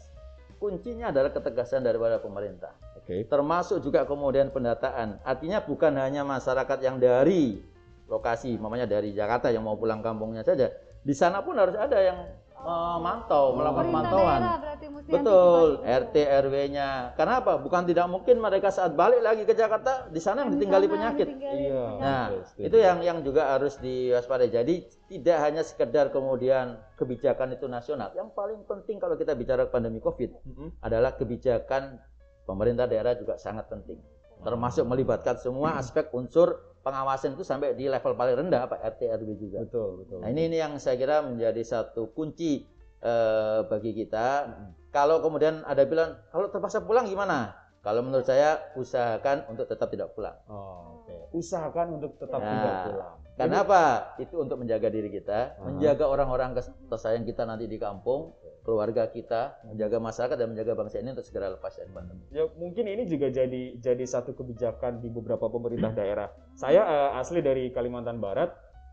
Kuncinya 0.58 1.12
adalah 1.12 1.30
ketegasan 1.32 1.84
daripada 1.84 2.20
pemerintah. 2.20 2.74
Oke. 3.00 3.25
termasuk 3.25 3.82
juga 3.82 4.06
kemudian 4.06 4.54
pendataan. 4.54 5.18
Artinya 5.25 5.66
bukan 5.66 5.98
hanya 5.98 6.22
masyarakat 6.22 6.78
yang 6.78 7.01
dari 7.01 7.58
lokasi, 8.06 8.54
mamanya 8.62 8.86
dari 8.86 9.18
Jakarta 9.18 9.50
yang 9.50 9.66
mau 9.66 9.74
pulang 9.82 10.06
kampungnya 10.06 10.46
saja. 10.46 10.70
Di 11.01 11.13
sana 11.18 11.42
pun 11.42 11.58
harus 11.58 11.74
ada 11.74 11.98
yang 11.98 12.18
memantau, 12.60 13.56
melakukan 13.56 13.86
Pemerintah 13.88 14.10
pemantauan. 14.12 14.39
daerah 14.42 14.60
berarti 14.60 14.86
mesti 14.89 15.10
Betul, 15.10 15.68
RT 15.82 16.16
RW-nya. 16.46 16.89
Karena 17.16 17.34
apa? 17.39 17.54
Bukan 17.58 17.82
tidak 17.88 18.06
mungkin 18.08 18.36
mereka 18.38 18.70
saat 18.70 18.94
balik 18.94 19.22
lagi 19.22 19.44
ke 19.44 19.54
Jakarta 19.54 20.06
di 20.08 20.20
sana 20.20 20.44
yang 20.44 20.51
Di 20.51 20.56
ditinggali 20.60 20.86
sana 20.86 20.94
penyakit. 20.94 21.28
ditinggali 21.28 21.60
Iya. 21.60 21.84
penyakit. 21.89 22.04
Nah, 22.04 22.25
Setuju. 22.46 22.66
itu 22.68 22.78
yang 22.78 22.98
yang 23.01 23.18
juga 23.24 23.42
harus 23.56 23.74
diwaspadai. 23.80 24.50
Jadi 24.50 24.75
tidak 25.08 25.38
hanya 25.42 25.62
sekedar 25.63 26.06
kemudian 26.10 26.66
kebijakan 26.96 27.56
itu 27.56 27.66
nasional. 27.66 28.12
Yang 28.13 28.30
paling 28.32 28.60
penting 28.63 29.00
kalau 29.00 29.16
kita 29.16 29.34
bicara 29.34 29.66
pandemi 29.66 29.98
Covid 29.98 30.30
Mm-mm. 30.46 30.70
adalah 30.80 31.16
kebijakan 31.16 31.98
pemerintah 32.44 32.86
daerah 32.86 33.16
juga 33.16 33.36
sangat 33.36 33.66
penting. 33.68 33.98
Termasuk 34.39 34.88
melibatkan 34.88 35.36
semua 35.36 35.75
aspek 35.75 36.08
unsur 36.16 36.69
pengawasan 36.82 37.36
itu 37.36 37.44
sampai 37.44 37.76
di 37.76 37.86
level 37.86 38.16
paling 38.16 38.36
rendah 38.40 38.66
Pak 38.66 38.80
RT 38.98 39.02
RW 39.20 39.30
juga. 39.36 39.60
Betul, 39.64 40.04
betul. 40.04 40.18
Nah, 40.24 40.30
ini 40.32 40.48
ini 40.48 40.58
yang 40.58 40.76
saya 40.78 40.96
kira 40.96 41.22
menjadi 41.22 41.62
satu 41.62 42.12
kunci 42.12 42.64
eh, 43.00 43.60
bagi 43.66 43.92
kita. 43.96 44.50
Kalau 44.90 45.22
kemudian 45.22 45.62
ada 45.64 45.86
bilang 45.86 46.18
kalau 46.34 46.50
terpaksa 46.50 46.82
pulang 46.82 47.06
gimana? 47.06 47.54
Kalau 47.80 48.04
menurut 48.04 48.28
saya 48.28 48.60
usahakan 48.76 49.48
untuk 49.48 49.64
tetap 49.64 49.88
tidak 49.88 50.12
pulang. 50.12 50.36
Oh, 50.52 51.00
oke. 51.00 51.32
Usahakan 51.32 51.96
untuk 51.96 52.20
tetap 52.20 52.44
Ya. 52.44 52.52
tidak 52.52 52.76
pulang. 52.92 53.16
Karena 53.40 53.58
apa? 53.64 53.84
Itu 54.20 54.36
untuk 54.44 54.60
menjaga 54.60 54.92
diri 54.92 55.08
kita, 55.08 55.56
Aha. 55.56 55.64
menjaga 55.64 56.12
orang-orang 56.12 56.60
tersayang 56.92 57.24
kita 57.24 57.48
nanti 57.48 57.72
di 57.72 57.80
kampung, 57.80 58.36
keluarga 58.62 59.08
kita, 59.08 59.62
menjaga 59.63 59.98
masyarakat 59.98 60.36
dan 60.36 60.48
menjaga 60.50 60.74
bangsa 60.74 60.98
ini 60.98 61.12
untuk 61.12 61.24
segera 61.24 61.50
lepas 61.50 61.74
dari 61.74 61.89
pandemi. 61.89 62.24
Ya 62.30 62.46
mungkin 62.54 62.86
ini 62.86 63.04
juga 63.04 63.28
jadi 63.28 63.75
jadi 63.75 64.04
satu 64.04 64.32
kebijakan 64.32 65.00
di 65.00 65.08
beberapa 65.08 65.46
pemerintah 65.46 65.92
daerah. 65.92 66.28
Saya 66.54 66.82
eh, 66.82 67.20
asli 67.20 67.39
dari 67.39 67.70
Kalimantan 67.70 68.18
Barat. 68.18 68.51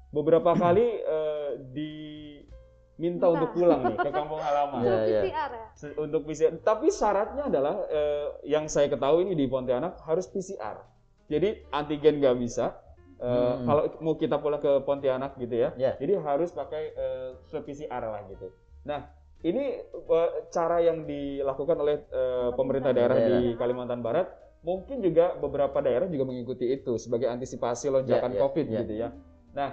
Beberapa 0.09 0.55
kali 0.63 0.87
eh, 0.99 1.51
di 1.71 1.93
minta 2.97 3.29
untuk 3.29 3.53
pulang 3.53 3.85
nih 3.85 3.97
ke 3.99 4.09
kampung 4.09 4.41
halaman. 4.41 4.81
Iya, 4.81 4.89
Untuk 4.89 5.05
iya. 5.07 5.21
PCR 5.23 5.51
ya. 5.53 5.67
Se- 5.75 5.97
Untuk 5.97 6.21
PCR. 6.25 6.53
Tapi 6.59 6.87
syaratnya 6.89 7.45
adalah 7.45 7.75
eh, 7.87 8.27
yang 8.47 8.65
saya 8.67 8.89
ketahui 8.89 9.29
ini 9.29 9.35
di 9.35 9.45
Pontianak 9.45 10.01
harus 10.03 10.25
PCR. 10.27 10.81
Jadi 11.27 11.69
antigen 11.71 12.19
nggak 12.19 12.37
bisa. 12.39 12.73
Eh, 13.17 13.25
Hmm. 13.27 13.65
Kalau 13.65 13.83
mau 14.01 14.15
kita 14.15 14.37
pulang 14.37 14.61
ke 14.61 14.81
Pontianak 14.83 15.37
gitu 15.37 15.57
ya, 15.59 15.73
Ya. 15.75 15.97
jadi 15.97 16.21
harus 16.21 16.53
pakai 16.53 16.93
eh, 16.93 17.29
swab 17.45 17.65
PCR 17.65 18.01
lah 18.01 18.21
gitu. 18.27 18.53
Nah, 18.85 19.09
ini 19.45 19.65
eh, 19.85 20.31
cara 20.49 20.81
yang 20.81 21.05
dilakukan 21.05 21.77
oleh 21.77 21.97
eh, 22.09 22.51
pemerintah 22.57 22.97
daerah 22.97 23.19
di 23.21 23.53
Daerah. 23.53 23.59
Kalimantan 23.61 24.01
Barat, 24.01 24.27
mungkin 24.65 25.05
juga 25.05 25.37
beberapa 25.37 25.79
daerah 25.85 26.09
juga 26.09 26.25
mengikuti 26.27 26.67
itu 26.73 26.97
sebagai 26.97 27.29
antisipasi 27.29 27.93
lonjakan 27.93 28.33
Ya, 28.33 28.37
ya, 28.37 28.43
COVID 28.43 28.67
ya. 28.67 28.79
gitu 28.83 28.95
ya. 28.97 29.09
Nah, 29.53 29.71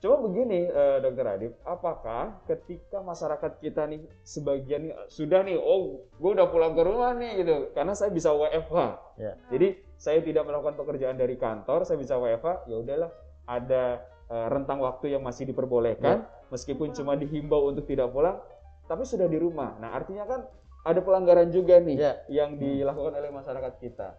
coba 0.00 0.16
begini, 0.28 0.68
eh, 0.68 0.98
Dokter 1.02 1.26
Adib, 1.26 1.52
apakah 1.64 2.40
ketika 2.46 3.00
masyarakat 3.04 3.52
kita 3.60 3.88
nih 3.88 4.04
sebagian 4.22 4.80
nih 4.88 4.92
sudah 5.10 5.40
nih, 5.42 5.56
oh, 5.58 6.04
gue 6.16 6.30
udah 6.32 6.48
pulang 6.48 6.72
ke 6.72 6.82
rumah 6.84 7.12
nih 7.16 7.44
gitu, 7.44 7.72
karena 7.72 7.92
saya 7.92 8.12
bisa 8.12 8.30
WFH. 8.32 8.76
Ya. 9.20 9.32
Jadi 9.48 9.80
saya 9.98 10.20
tidak 10.20 10.44
melakukan 10.44 10.76
pekerjaan 10.76 11.16
dari 11.16 11.36
kantor, 11.40 11.82
saya 11.88 11.96
bisa 11.96 12.16
WFH, 12.20 12.68
ya 12.68 12.76
udahlah, 12.80 13.10
ada 13.44 14.04
eh, 14.28 14.46
rentang 14.48 14.80
waktu 14.80 15.16
yang 15.16 15.22
masih 15.24 15.44
diperbolehkan, 15.48 16.24
meskipun 16.48 16.92
cuma 16.96 17.16
dihimbau 17.16 17.68
untuk 17.68 17.84
tidak 17.84 18.08
pulang, 18.12 18.40
tapi 18.84 19.02
sudah 19.02 19.24
di 19.24 19.36
rumah. 19.36 19.76
Nah, 19.78 19.92
artinya 19.92 20.24
kan 20.24 20.40
ada 20.82 21.00
pelanggaran 21.00 21.48
juga 21.48 21.80
nih 21.80 21.96
Ya. 21.96 22.12
yang 22.28 22.56
dilakukan 22.56 23.14
oleh 23.14 23.30
masyarakat 23.30 23.72
kita. 23.78 24.12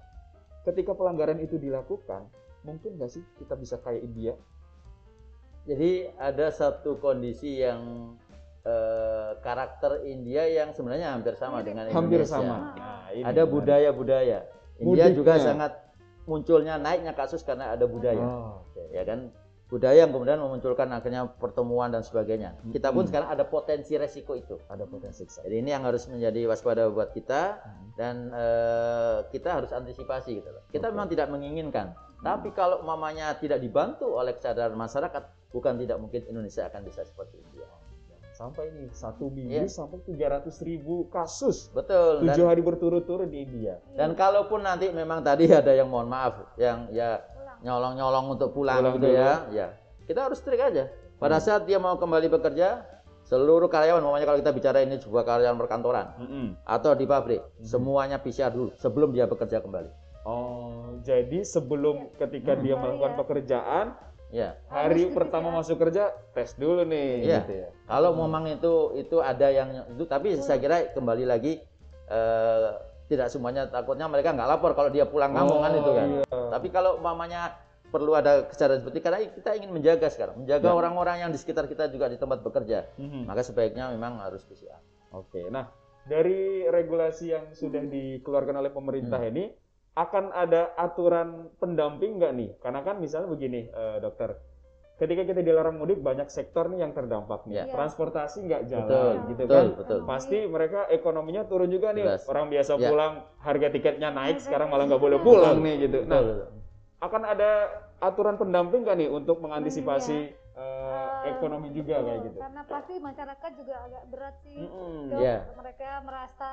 Ketika 0.63 0.93
pelanggaran 0.93 1.37
itu 1.37 1.55
dilakukan, 1.55 2.25
mungkin 2.61 2.97
nggak 2.97 3.11
sih 3.11 3.21
kita 3.37 3.53
bisa 3.53 3.77
kayak 3.77 4.01
India? 4.01 4.33
Jadi 5.65 6.09
ada 6.15 6.49
satu 6.49 6.97
kondisi 6.97 7.61
yang 7.61 8.13
eh, 8.61 9.31
karakter 9.39 10.01
India 10.03 10.41
yang 10.45 10.73
sebenarnya 10.73 11.13
hampir 11.13 11.37
sama 11.37 11.61
dengan 11.61 11.85
Hampir 11.87 12.25
Indonesia. 12.25 12.33
sama. 12.41 12.57
Nah, 12.73 13.05
ini 13.13 13.21
Ada 13.21 13.45
budaya-budaya. 13.45 14.39
India 14.81 15.05
Mudiknya. 15.05 15.13
juga 15.13 15.33
sangat 15.37 15.71
munculnya 16.25 16.75
naiknya 16.75 17.13
kasus 17.13 17.45
karena 17.45 17.69
ada 17.71 17.85
budaya. 17.85 18.17
Oh, 18.19 18.65
oke. 18.65 18.81
Ya 18.89 19.05
kan? 19.05 19.29
Budaya 19.65 20.05
yang 20.05 20.13
kemudian 20.13 20.37
memunculkan 20.37 20.93
akhirnya 20.93 21.25
pertemuan 21.25 21.89
dan 21.89 21.99
sebagainya. 21.99 22.53
Kita 22.69 22.93
pun 22.93 23.01
Hmm. 23.01 23.09
sekarang 23.09 23.29
ada 23.33 23.43
potensi 23.43 23.97
resiko 23.97 24.37
itu. 24.37 24.61
Ada 24.69 24.85
potensi. 24.85 25.25
Jadi 25.25 25.55
ini 25.57 25.73
yang 25.73 25.81
harus 25.81 26.05
menjadi 26.05 26.45
waspada 26.45 26.85
buat 26.87 27.09
kita 27.09 27.57
Hmm. 27.57 27.87
dan 27.97 28.15
eh, 28.29 29.17
kita 29.33 29.57
harus 29.57 29.73
antisipasi 29.73 30.37
gitu 30.37 30.53
loh. 30.53 30.61
Kita 30.69 30.85
Oke. 30.85 30.93
memang 30.93 31.09
tidak 31.09 31.27
menginginkan, 31.27 31.97
tapi 32.21 32.53
kalau 32.53 32.81
mamanya 32.81 33.33
tidak 33.35 33.57
dibantu 33.57 34.13
oleh 34.13 34.37
kesadaran 34.37 34.77
masyarakat, 34.77 35.23
bukan 35.49 35.73
tidak 35.77 35.97
mungkin 35.97 36.21
Indonesia 36.25 36.69
akan 36.69 36.85
bisa 36.85 37.01
seperti 37.01 37.41
India. 37.41 37.65
Sampai 38.35 38.67
ini 38.67 38.91
satu 38.91 39.31
minggu 39.31 39.63
Iya. 39.63 39.71
sampai 39.71 40.03
300 40.03 40.59
ribu 40.59 41.07
kasus 41.07 41.71
Betul. 41.71 42.19
Dan, 42.21 42.35
tujuh 42.35 42.45
hari 42.45 42.59
berturut-turut 42.59 43.31
di 43.31 43.47
India. 43.47 43.79
dan 43.95 44.11
kalaupun 44.11 44.59
nanti 44.59 44.91
memang 44.91 45.23
tadi 45.23 45.47
ada 45.49 45.71
yang 45.71 45.87
mohon 45.87 46.05
maaf, 46.05 46.53
yang 46.59 46.91
ya. 46.91 47.23
Nyolong-nyolong 47.65 48.25
untuk 48.31 48.53
pulang, 48.53 48.79
Pulang 48.79 48.95
gitu 48.95 49.09
dulu. 49.09 49.17
ya, 49.17 49.31
ya 49.49 49.67
kita 50.05 50.19
harus 50.21 50.37
trik 50.39 50.61
aja. 50.61 50.85
Pada 51.17 51.35
Hmm. 51.35 51.43
saat 51.43 51.65
dia 51.65 51.75
mau 51.75 51.97
kembali 51.97 52.29
bekerja, 52.29 52.85
seluruh 53.25 53.65
karyawan, 53.65 53.99
umpamanya 53.99 54.27
kalau 54.27 54.39
kita 54.39 54.53
bicara 54.53 54.77
ini 54.79 55.01
sebuah 55.01 55.25
karyawan 55.25 55.57
perkantoran 55.57 56.13
Mm-mm. 56.15 56.47
atau 56.61 56.93
di 56.93 57.03
pabrik, 57.03 57.41
Hmm. 57.41 57.65
semuanya 57.65 58.21
PCR 58.21 58.53
dulu 58.53 58.69
sebelum 58.75 59.09
dia 59.09 59.25
bekerja 59.25 59.59
kembali. 59.59 59.89
Oh, 60.21 60.97
jadi 61.01 61.41
sebelum 61.41 62.13
ketika 62.15 62.53
dia 62.53 62.73
Hmm. 62.73 62.85
melakukan 62.85 63.11
Iya. 63.11 63.19
pekerjaan, 63.19 63.87
Ya, 64.33 64.57
hari 64.67 65.07
pertama 65.07 65.53
masuk 65.53 65.79
kerja 65.79 66.09
tes 66.33 66.53
dulu 66.53 66.81
nih, 66.83 67.23
Iya. 67.23 67.37
gitu 67.39 67.53
ya. 67.55 67.67
kalau 67.87 68.11
Hmm. 68.11 68.25
memang 68.25 68.43
itu 68.51 68.73
itu 68.95 69.17
ada 69.17 69.47
yang 69.47 69.69
itu, 69.87 70.03
tapi 70.03 70.35
saya 70.37 70.59
kira 70.59 70.91
kembali 70.91 71.25
lagi 71.25 71.61
eh, 72.05 72.69
tidak 73.05 73.27
semuanya 73.29 73.69
takutnya 73.69 74.09
mereka 74.09 74.33
nggak 74.33 74.49
lapor 74.49 74.73
kalau 74.73 74.89
dia 74.89 75.05
pulang 75.05 75.31
kampung 75.31 75.61
kan 75.61 75.71
itu 75.73 75.91
kan. 75.93 76.07
iya. 76.09 76.23
Tapi 76.49 76.67
kalau 76.69 76.97
mamanya 76.97 77.53
perlu 77.85 78.11
ada 78.11 78.43
kesadaran 78.49 78.81
seperti 78.81 78.99
karena 78.99 79.23
kita 79.23 79.55
ingin 79.55 79.71
menjaga 79.71 80.09
sekarang, 80.09 80.41
menjaga 80.41 80.67
Ya. 80.67 80.75
orang-orang 80.75 81.17
yang 81.21 81.31
di 81.31 81.39
sekitar 81.39 81.65
kita 81.65 81.87
juga 81.87 82.09
di 82.09 82.17
tempat 82.17 82.41
bekerja, 82.41 82.91
Mhm. 82.97 83.29
maka 83.29 83.39
sebaiknya 83.39 83.93
memang 83.93 84.19
harus 84.19 84.43
PCR. 84.43 84.81
Oke, 85.13 85.47
nah 85.47 85.69
dari 86.03 86.65
regulasi 86.67 87.31
yang 87.31 87.45
sudah 87.53 87.81
dikeluarkan 87.81 88.57
oleh 88.57 88.71
pemerintah 88.73 89.21
Hmm. 89.21 89.31
ini 89.31 89.43
akan 89.95 90.35
ada 90.35 90.75
aturan 90.75 91.55
pendamping 91.55 92.19
nggak 92.19 92.33
nih? 92.35 92.49
Karena 92.59 92.83
kan 92.83 92.99
misalnya 92.99 93.31
begini, 93.31 93.69
eh, 93.69 93.97
dokter, 94.03 94.35
ketika 94.95 95.27
kita 95.27 95.41
dilarang 95.41 95.75
mudik 95.75 95.99
banyak 95.99 96.27
sektor 96.27 96.67
nih 96.67 96.81
yang 96.81 96.91
terdampak 96.91 97.43
nih. 97.45 97.61
Ya. 97.61 97.65
Transportasi 97.67 98.47
nggak 98.47 98.61
jalan, 98.65 98.87
Betul, 98.87 99.13
gitu 99.27 99.43
betul, 99.43 99.55
kan? 99.55 99.65
betul. 99.75 99.99
Pasti 100.07 100.37
mereka 100.45 100.79
ekonominya 100.87 101.43
turun 101.43 101.67
juga 101.67 101.91
nih. 101.91 102.05
Jelas. 102.07 102.23
Orang 102.25 102.47
biasa 102.47 102.71
Ya. 102.75 102.87
pulang, 102.87 103.13
harga 103.37 103.67
tiketnya 103.69 104.09
naik, 104.09 104.39
Harga 104.39 104.45
sekarang 104.47 104.67
malah 104.71 104.85
nggak 104.87 105.03
boleh 105.03 105.19
pulang 105.19 105.59
Betul. 105.59 105.65
nih 105.67 105.75
gitu. 105.83 105.99
Nah, 106.05 106.19
Betul. 106.19 106.37
akan 106.97 107.21
ada 107.27 107.51
aturan 107.97 108.35
pendamping 108.35 108.81
nggak 108.81 108.97
nih 108.97 109.09
untuk 109.09 109.37
mengantisipasi 109.39 110.19
Eh, 110.55 111.35
ekonomi 111.35 111.67
juga 111.69 111.99
betul. 111.99 112.07
kayak 112.07 112.19
gitu? 112.23 112.37
Karena 112.39 112.61
pasti 112.63 112.93
masyarakat 112.95 113.51
juga 113.59 113.75
agak 113.75 114.03
berat 114.07 114.35
sih. 114.39 114.55
Mm-mm. 114.55 115.11
Dok, 115.11 115.19
Iya. 115.19 115.37
mereka 115.51 115.89
merasa 115.99 116.51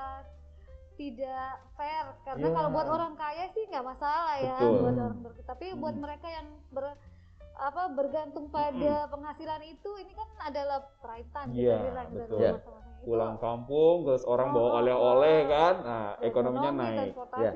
tidak 0.93 1.53
fair 1.73 2.07
karena 2.23 2.47
Iya. 2.47 2.55
kalau 2.55 2.69
buat 2.69 2.89
orang 2.91 3.15
kaya 3.15 3.47
sih 3.49 3.63
nggak 3.65 3.87
masalah 3.87 4.35
ya 4.37 4.59
Betul. 4.59 4.77
buat 4.77 4.97
orang 4.99 5.19
ber 5.23 5.33
tapi 5.43 5.67
buat 5.73 5.95
Hmm. 5.95 6.03
mereka 6.03 6.27
yang 6.29 6.47
ber 6.69 6.85
apa 7.55 7.83
bergantung 7.93 8.49
pada 8.49 9.07
penghasilan 9.09 9.63
itu 9.65 9.91
ini 10.01 10.13
kan 10.13 10.29
adalah 10.43 10.79
time 11.03 11.51
Iya, 11.53 11.77
bisa 11.77 11.85
bilang, 11.85 12.07
betul. 12.11 12.21
dari 12.21 12.43
Iya. 12.43 12.53
masalahnya 12.57 12.91
itu. 12.93 13.03
Pulang 13.03 13.35
kampung, 13.43 13.97
terus 14.07 14.23
orang 14.23 14.49
Oh, 14.51 14.55
bawa 14.55 14.69
oleh-oleh 14.79 15.39
oh. 15.43 15.49
kan, 15.51 15.75
nah 15.83 16.07
Ekonomi, 16.23 16.59
ekonominya 16.63 16.71
naik. 16.71 17.13
Ya. 17.43 17.53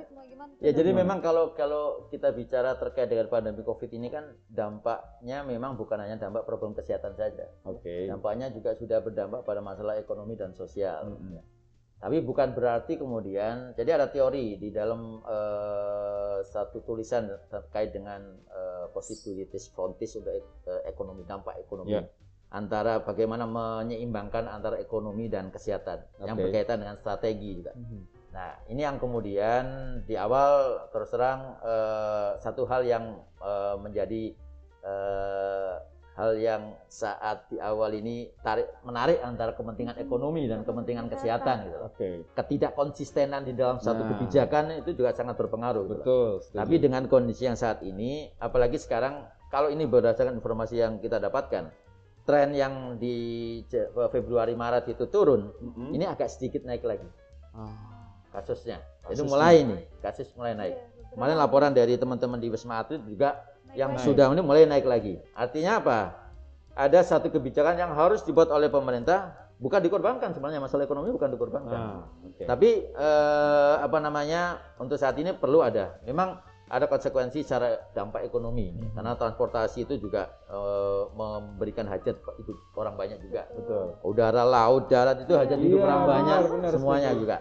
Ya 0.61 0.71
jadi 0.75 0.91
Hmm. 0.93 1.01
memang 1.07 1.19
kalau 1.23 1.55
kalau 1.55 2.09
kita 2.11 2.35
bicara 2.35 2.77
terkait 2.77 3.09
dengan 3.09 3.31
pandemi 3.31 3.63
Covid 3.63 3.89
ini 3.89 4.11
kan 4.11 4.37
dampaknya 4.51 5.47
memang 5.47 5.79
bukan 5.79 5.97
hanya 6.03 6.19
dampak 6.19 6.45
problem 6.45 6.75
kesehatan 6.75 7.15
saja. 7.15 7.47
Oke. 7.65 8.05
Dampaknya 8.05 8.53
juga 8.53 8.75
sudah 8.75 9.01
berdampak 9.01 9.47
pada 9.47 9.63
masalah 9.63 9.97
ekonomi 9.97 10.35
dan 10.35 10.53
sosial. 10.53 11.09
Mm-mm. 11.09 11.41
Tapi 11.97 12.21
bukan 12.21 12.53
berarti 12.53 13.01
kemudian, 13.01 13.73
jadi 13.73 13.97
ada 13.97 14.13
teori 14.13 14.61
di 14.61 14.69
dalam 14.69 15.25
eh, 15.25 16.39
satu 16.45 16.85
tulisan 16.85 17.33
terkait 17.49 17.97
dengan 17.97 18.21
eh, 18.53 18.87
possibilities 18.93 19.73
frontis 19.73 20.13
untuk 20.21 20.37
eh, 20.69 20.83
ekonomi 20.85 21.25
dampak 21.25 21.57
ekonomi 21.57 21.97
Ya. 21.97 22.05
antara 22.53 23.01
bagaimana 23.01 23.49
menyeimbangkan 23.49 24.45
antara 24.45 24.77
ekonomi 24.77 25.27
dan 25.33 25.49
kesehatan 25.49 26.05
yang 26.21 26.37
Oke. 26.37 26.53
berkaitan 26.53 26.85
dengan 26.85 27.01
strategi 27.01 27.65
juga. 27.65 27.73
Mhm. 27.73 28.01
Nah 28.37 28.51
ini 28.69 28.81
yang 28.85 29.01
kemudian 29.01 29.65
di 30.05 30.15
awal 30.21 30.87
terus 30.93 31.09
terang 31.09 31.57
eh, 31.65 32.31
satu 32.45 32.69
hal 32.69 32.85
yang 32.85 33.25
eh, 33.41 33.77
menjadi 33.81 34.37
hal 36.17 36.33
yang 36.35 36.63
saat 36.87 37.45
di 37.47 37.61
awal 37.61 37.93
ini 37.93 38.33
tarik 38.41 38.65
menarik 38.83 39.21
antara 39.21 39.53
kepentingan 39.53 39.97
ekonomi 39.97 40.45
dan 40.45 40.65
kepentingan 40.65 41.07
kesehatan 41.07 41.69
gitu. 41.69 41.79
Oke. 41.85 42.09
Ketidakkonsistenan 42.33 43.45
di 43.45 43.53
dalam 43.53 43.77
satu 43.77 44.01
Nah. 44.01 44.09
kebijakan 44.11 44.81
itu 44.81 44.97
juga 44.97 45.13
sangat 45.13 45.37
berpengaruh. 45.37 45.85
gitu. 45.85 45.95
Betul. 46.01 46.29
setuju. 46.41 46.57
Tapi 46.57 46.75
dengan 46.79 47.03
kondisi 47.05 47.45
yang 47.45 47.55
saat 47.55 47.81
ini, 47.81 48.33
apalagi 48.37 48.77
sekarang 48.77 49.23
kalau 49.47 49.69
ini 49.69 49.85
berdasarkan 49.85 50.35
informasi 50.35 50.81
yang 50.81 50.97
kita 50.97 51.21
dapatkan, 51.21 51.69
tren 52.25 52.51
yang 52.51 52.97
di 52.97 53.15
Februari 54.11 54.53
Maret 54.53 54.91
itu 54.91 55.07
turun, 55.07 55.53
Mm-mm. 55.55 55.93
ini 55.93 56.03
agak 56.03 56.27
sedikit 56.27 56.65
naik 56.65 56.83
lagi 56.83 57.07
Ah, 57.53 57.71
kasusnya. 58.33 58.81
Itu 59.07 59.21
Kasusnya. 59.21 59.29
mulai 59.29 59.57
nih, 59.63 59.81
kasus 60.01 60.29
mulai 60.33 60.53
naik. 60.53 60.75
Iya, 60.75 61.13
Kemarin 61.13 61.37
laporan 61.39 61.73
dari 61.73 61.95
teman-teman 61.95 62.37
di 62.37 62.49
Wisma 62.49 62.81
Atlet 62.81 63.01
juga 63.01 63.37
yang 63.77 63.93
lagi. 63.93 64.03
sudah 64.03 64.27
ini 64.29 64.41
mulai 64.41 64.65
naik 64.65 64.85
lagi. 64.85 65.21
Artinya 65.33 65.79
apa? 65.79 65.99
Ada 66.73 67.01
satu 67.07 67.29
kebijakan 67.29 67.77
yang 67.77 67.93
harus 67.93 68.21
dibuat 68.21 68.49
oleh 68.49 68.69
pemerintah, 68.69 69.33
bukan 69.57 69.81
dikorbankan 69.81 70.33
sebenarnya 70.33 70.61
masalah 70.61 70.85
ekonomi 70.85 71.09
bukan 71.09 71.31
dikorbankan. 71.31 71.79
ah, 71.79 72.05
oke. 72.23 72.43
Tapi 72.43 72.71
eh, 72.87 73.75
apa 73.79 73.99
namanya 73.99 74.43
untuk 74.77 74.97
saat 74.97 75.17
ini 75.17 75.33
perlu 75.33 75.61
ada. 75.61 75.97
Memang 76.03 76.37
ada 76.67 76.85
konsekuensi 76.85 77.41
secara 77.41 77.79
dampak 77.95 78.27
ekonomi 78.27 78.75
Mhm. 78.75 78.93
karena 78.93 79.15
transportasi 79.15 79.87
itu 79.87 79.97
juga 79.99 80.29
eh, 80.47 81.03
memberikan 81.15 81.87
hajat 81.87 82.17
hidup 82.37 82.59
orang 82.75 82.99
banyak 82.99 83.23
juga. 83.23 83.47
Betul. 83.49 83.97
Udara, 84.03 84.43
laut, 84.43 84.91
darat 84.91 85.23
itu 85.23 85.33
hajat 85.33 85.57
hidup 85.57 85.79
Iya, 85.79 85.87
orang 85.87 86.03
banyak 86.05 86.39
benar, 86.43 86.53
benar, 86.53 86.71
semuanya 86.75 87.09
setuju. 87.09 87.23
juga. 87.23 87.37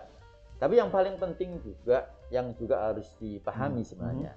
Tapi 0.55 0.73
yang 0.77 0.87
paling 0.87 1.15
penting 1.17 1.49
juga 1.59 1.97
yang 2.29 2.55
juga 2.55 2.87
harus 2.87 3.11
dipahami 3.17 3.83
Mhm. 3.83 3.89
sebenarnya. 3.91 4.31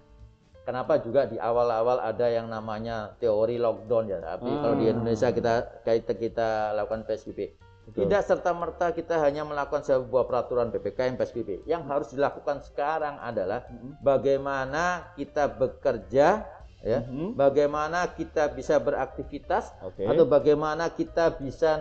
Kenapa 0.69 1.01
juga 1.01 1.25
di 1.25 1.41
awal-awal 1.41 1.97
ada 1.97 2.29
yang 2.29 2.53
namanya 2.53 3.17
teori 3.17 3.57
lockdown 3.57 4.05
ya. 4.13 4.21
Tapi 4.21 4.53
kalau 4.53 4.77
di 4.77 4.85
Ah. 4.85 4.93
Indonesia 4.93 5.33
kita 5.33 5.55
kita 5.81 6.13
kita 6.13 6.49
lakukan 6.77 7.09
PSBB. 7.09 7.57
Betul. 7.89 8.05
Tidak 8.05 8.21
serta 8.21 8.53
merta 8.53 8.93
kita 8.93 9.17
hanya 9.17 9.49
melakukan 9.49 9.81
sebuah 9.81 10.29
peraturan 10.29 10.69
PPKM 10.69 11.17
PSBB. 11.17 11.65
Yang 11.65 11.83
harus 11.89 12.09
dilakukan 12.13 12.61
sekarang 12.61 13.17
adalah 13.17 13.65
Mhm. 13.65 14.05
bagaimana 14.05 15.09
kita 15.17 15.49
bekerja, 15.57 16.45
ya, 16.85 16.99
Mhm. 17.01 17.33
bagaimana 17.33 18.13
kita 18.13 18.53
bisa 18.53 18.77
beraktivitas, 18.77 19.73
Oke. 19.81 20.05
atau 20.05 20.29
bagaimana 20.29 20.93
kita 20.93 21.33
bisa 21.41 21.81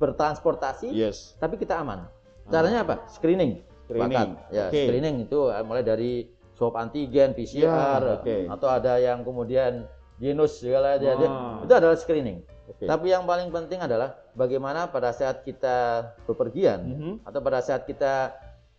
bertransportasi, 0.00 0.96
Yes. 0.96 1.36
tapi 1.36 1.60
kita 1.60 1.76
aman. 1.76 2.08
Caranya 2.48 2.88
apa? 2.88 3.04
Screening. 3.12 3.60
Screening. 3.84 4.32
Ya, 4.48 4.72
Oke. 4.72 4.88
screening 4.88 5.28
itu 5.28 5.52
eh, 5.52 5.60
mulai 5.60 5.84
dari 5.84 6.39
swab 6.60 6.76
antigen, 6.76 7.32
PCR, 7.32 7.64
Ya, 8.04 8.20
oke. 8.20 8.36
atau 8.52 8.68
ada 8.68 9.00
yang 9.00 9.24
kemudian 9.24 9.88
genus 10.20 10.60
segala 10.60 11.00
dia, 11.00 11.16
dia- 11.16 11.32
Ah. 11.32 11.64
itu 11.64 11.72
adalah 11.72 11.96
screening. 11.96 12.44
Oke. 12.68 12.84
Tapi 12.84 13.08
yang 13.08 13.24
paling 13.24 13.48
penting 13.48 13.80
adalah 13.80 14.20
bagaimana 14.36 14.86
pada 14.86 15.10
saat 15.10 15.40
kita 15.40 16.04
bepergian 16.28 16.80
Mhm. 16.84 17.12
atau 17.24 17.40
pada 17.40 17.64
saat 17.64 17.88
kita 17.88 18.36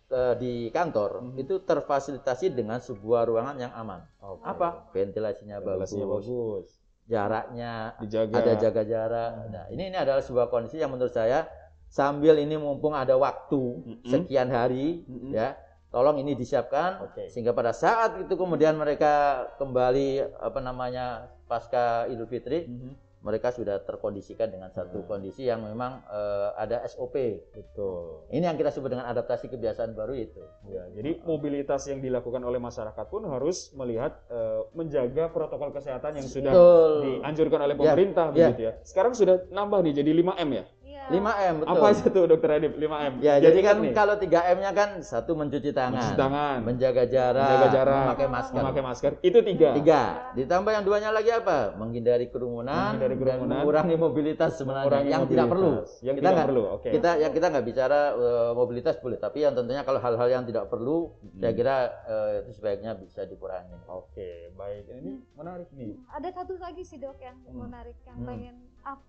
eh, 0.08 0.36
di 0.36 0.68
kantor 0.68 1.24
Mhm. 1.24 1.40
itu 1.40 1.64
terfasilitasi 1.64 2.52
dengan 2.52 2.76
sebuah 2.78 3.24
ruangan 3.24 3.56
yang 3.56 3.72
aman. 3.72 4.04
Oke. 4.20 4.44
Apa? 4.44 4.92
Ventilasinya 4.92 5.56
bagus, 5.58 5.88
Ventilasinya 5.88 6.06
bagus. 6.06 6.66
jaraknya 7.08 7.72
Dijaga. 7.98 8.34
ada 8.36 8.52
jaga 8.54 8.82
jarak. 8.84 9.30
Nah, 9.48 9.64
ini 9.68 9.88
ini 9.88 9.96
adalah 9.96 10.20
sebuah 10.20 10.46
kondisi 10.48 10.76
yang 10.76 10.92
menurut 10.92 11.10
saya 11.10 11.48
sambil 11.88 12.36
ini 12.36 12.56
mumpung 12.56 12.92
ada 12.92 13.16
waktu 13.16 13.58
Mhm. 13.58 14.04
sekian 14.04 14.48
hari 14.48 15.00
Mhm. 15.02 15.32
ya, 15.32 15.56
tolong 15.92 16.16
ini 16.16 16.32
disiapkan 16.32 17.04
Oke. 17.04 17.28
sehingga 17.28 17.52
pada 17.52 17.70
saat 17.70 18.16
itu 18.18 18.32
kemudian 18.32 18.74
mereka 18.74 19.44
kembali 19.60 20.40
apa 20.40 20.58
namanya 20.58 21.28
pasca 21.44 22.08
Idul 22.08 22.26
Fitri 22.26 22.64
Mhm. 22.64 22.90
mereka 23.22 23.54
sudah 23.54 23.78
terkondisikan 23.78 24.50
dengan 24.50 24.66
satu 24.68 24.98
Nah. 24.98 25.06
kondisi 25.06 25.46
yang 25.46 25.62
memang 25.62 26.02
eh, 26.10 26.48
ada 26.58 26.82
SOP. 26.82 27.14
Betul. 27.54 28.26
Ini 28.28 28.50
yang 28.50 28.58
kita 28.58 28.74
sebut 28.74 28.90
dengan 28.90 29.06
adaptasi 29.06 29.46
kebiasaan 29.46 29.94
baru 29.94 30.10
itu. 30.18 30.42
Ya, 30.66 30.82
jadi 30.90 31.22
mobilitas 31.22 31.86
yang 31.86 32.02
dilakukan 32.02 32.42
oleh 32.42 32.58
masyarakat 32.58 33.06
pun 33.06 33.22
harus 33.30 33.70
melihat 33.72 34.18
eh, 34.26 34.66
menjaga 34.74 35.30
protokol 35.30 35.70
kesehatan 35.70 36.18
yang 36.18 36.26
sudah 36.26 36.50
Betul. 36.50 36.92
dianjurkan 37.22 37.60
oleh 37.62 37.76
Ya, 37.76 37.80
pemerintah 37.84 38.26
ya. 38.26 38.50
begitu 38.50 38.62
ya. 38.64 38.72
Sekarang 38.82 39.14
sudah 39.14 39.38
nambah 39.54 39.86
nih 39.86 40.02
jadi 40.02 40.10
5M 40.18 40.50
ya. 40.50 40.64
Iya. 41.04 41.18
5M 41.18 41.54
betul. 41.58 41.72
Apa 41.72 41.86
itu 41.90 42.08
tuh 42.08 42.24
Dokter 42.24 42.50
Adib 42.52 42.72
5M? 42.74 43.12
Ya, 43.18 43.34
jadi 43.36 43.58
ingat 43.58 43.68
kan 43.68 43.76
nih, 43.80 43.92
kalau 43.92 44.14
3M-nya 44.16 44.70
kan 44.70 44.90
satu 45.00 45.32
mencuci 45.32 45.70
tangan, 45.70 45.92
mencuci 45.92 46.14
tangan, 46.14 46.56
menjaga 46.62 47.04
jarak, 47.04 47.42
menjaga 47.42 47.68
jarak, 47.68 48.02
memakai 48.04 48.28
masker. 48.28 48.56
memakai 48.56 48.82
masker. 48.82 49.12
Itu 49.20 49.38
tiga. 49.42 49.68
Tiga. 49.74 50.00
Ditambah 50.32 50.70
yang 50.70 50.84
duanya 50.84 51.10
lagi 51.10 51.30
apa? 51.30 51.74
Menghindari 51.74 52.26
kerumunan, 52.28 52.94
Menghindari 52.94 53.16
kerumunan. 53.16 53.48
dan 53.48 53.58
mengurangi 53.58 53.96
mobilitas 53.96 54.50
sebenarnya 54.54 54.86
Mengurangi 54.86 55.10
yang 55.10 55.24
tidak 55.26 55.46
perlu. 55.48 55.70
mobilitas. 55.72 55.92
Yang 55.98 56.14
Kita 56.14 56.22
tidak 56.22 56.32
nggak- 56.32 56.48
perlu. 56.48 56.62
Oke. 56.70 56.88
Kita 56.90 57.10
yang 57.16 57.32
kita 57.32 57.46
nggak 57.48 57.64
bicara 57.64 58.00
eh, 58.12 58.52
mobilitas 58.52 58.94
boleh, 58.96 59.18
tapi 59.18 59.38
yang 59.40 59.52
tentunya 59.52 59.82
kalau 59.82 59.98
hal-hal 59.98 60.28
yang 60.30 60.44
tidak 60.44 60.64
perlu, 60.66 60.98
Hmm. 61.12 61.38
saya 61.38 61.52
kira 61.52 61.76
eh, 62.04 62.30
itu 62.40 62.50
sebaiknya 62.54 62.92
bisa 62.94 63.24
dikurangi. 63.24 63.74
Oke, 63.86 64.28
baik. 64.52 64.84
Ini 64.88 65.12
menarik 65.34 65.68
nih. 65.72 65.98
Ada 66.08 66.28
satu 66.32 66.54
lagi 66.56 66.82
sih 66.82 66.96
dok 66.96 67.18
yang 67.18 67.36
Hmm. 67.42 67.64
menarik 67.64 67.96
yang 68.02 68.16
Hmm. 68.16 68.28
pengen 68.28 68.54
up 68.82 69.00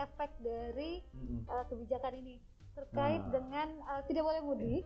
efek 0.00 0.30
dari 0.38 1.02
uh, 1.44 1.64
kebijakan 1.64 2.14
ini 2.16 2.36
terkait 2.72 3.18
Nah. 3.20 3.30
dengan 3.32 3.68
uh, 3.84 4.02
tidak 4.04 4.22
boleh 4.22 4.40
mudik 4.40 4.84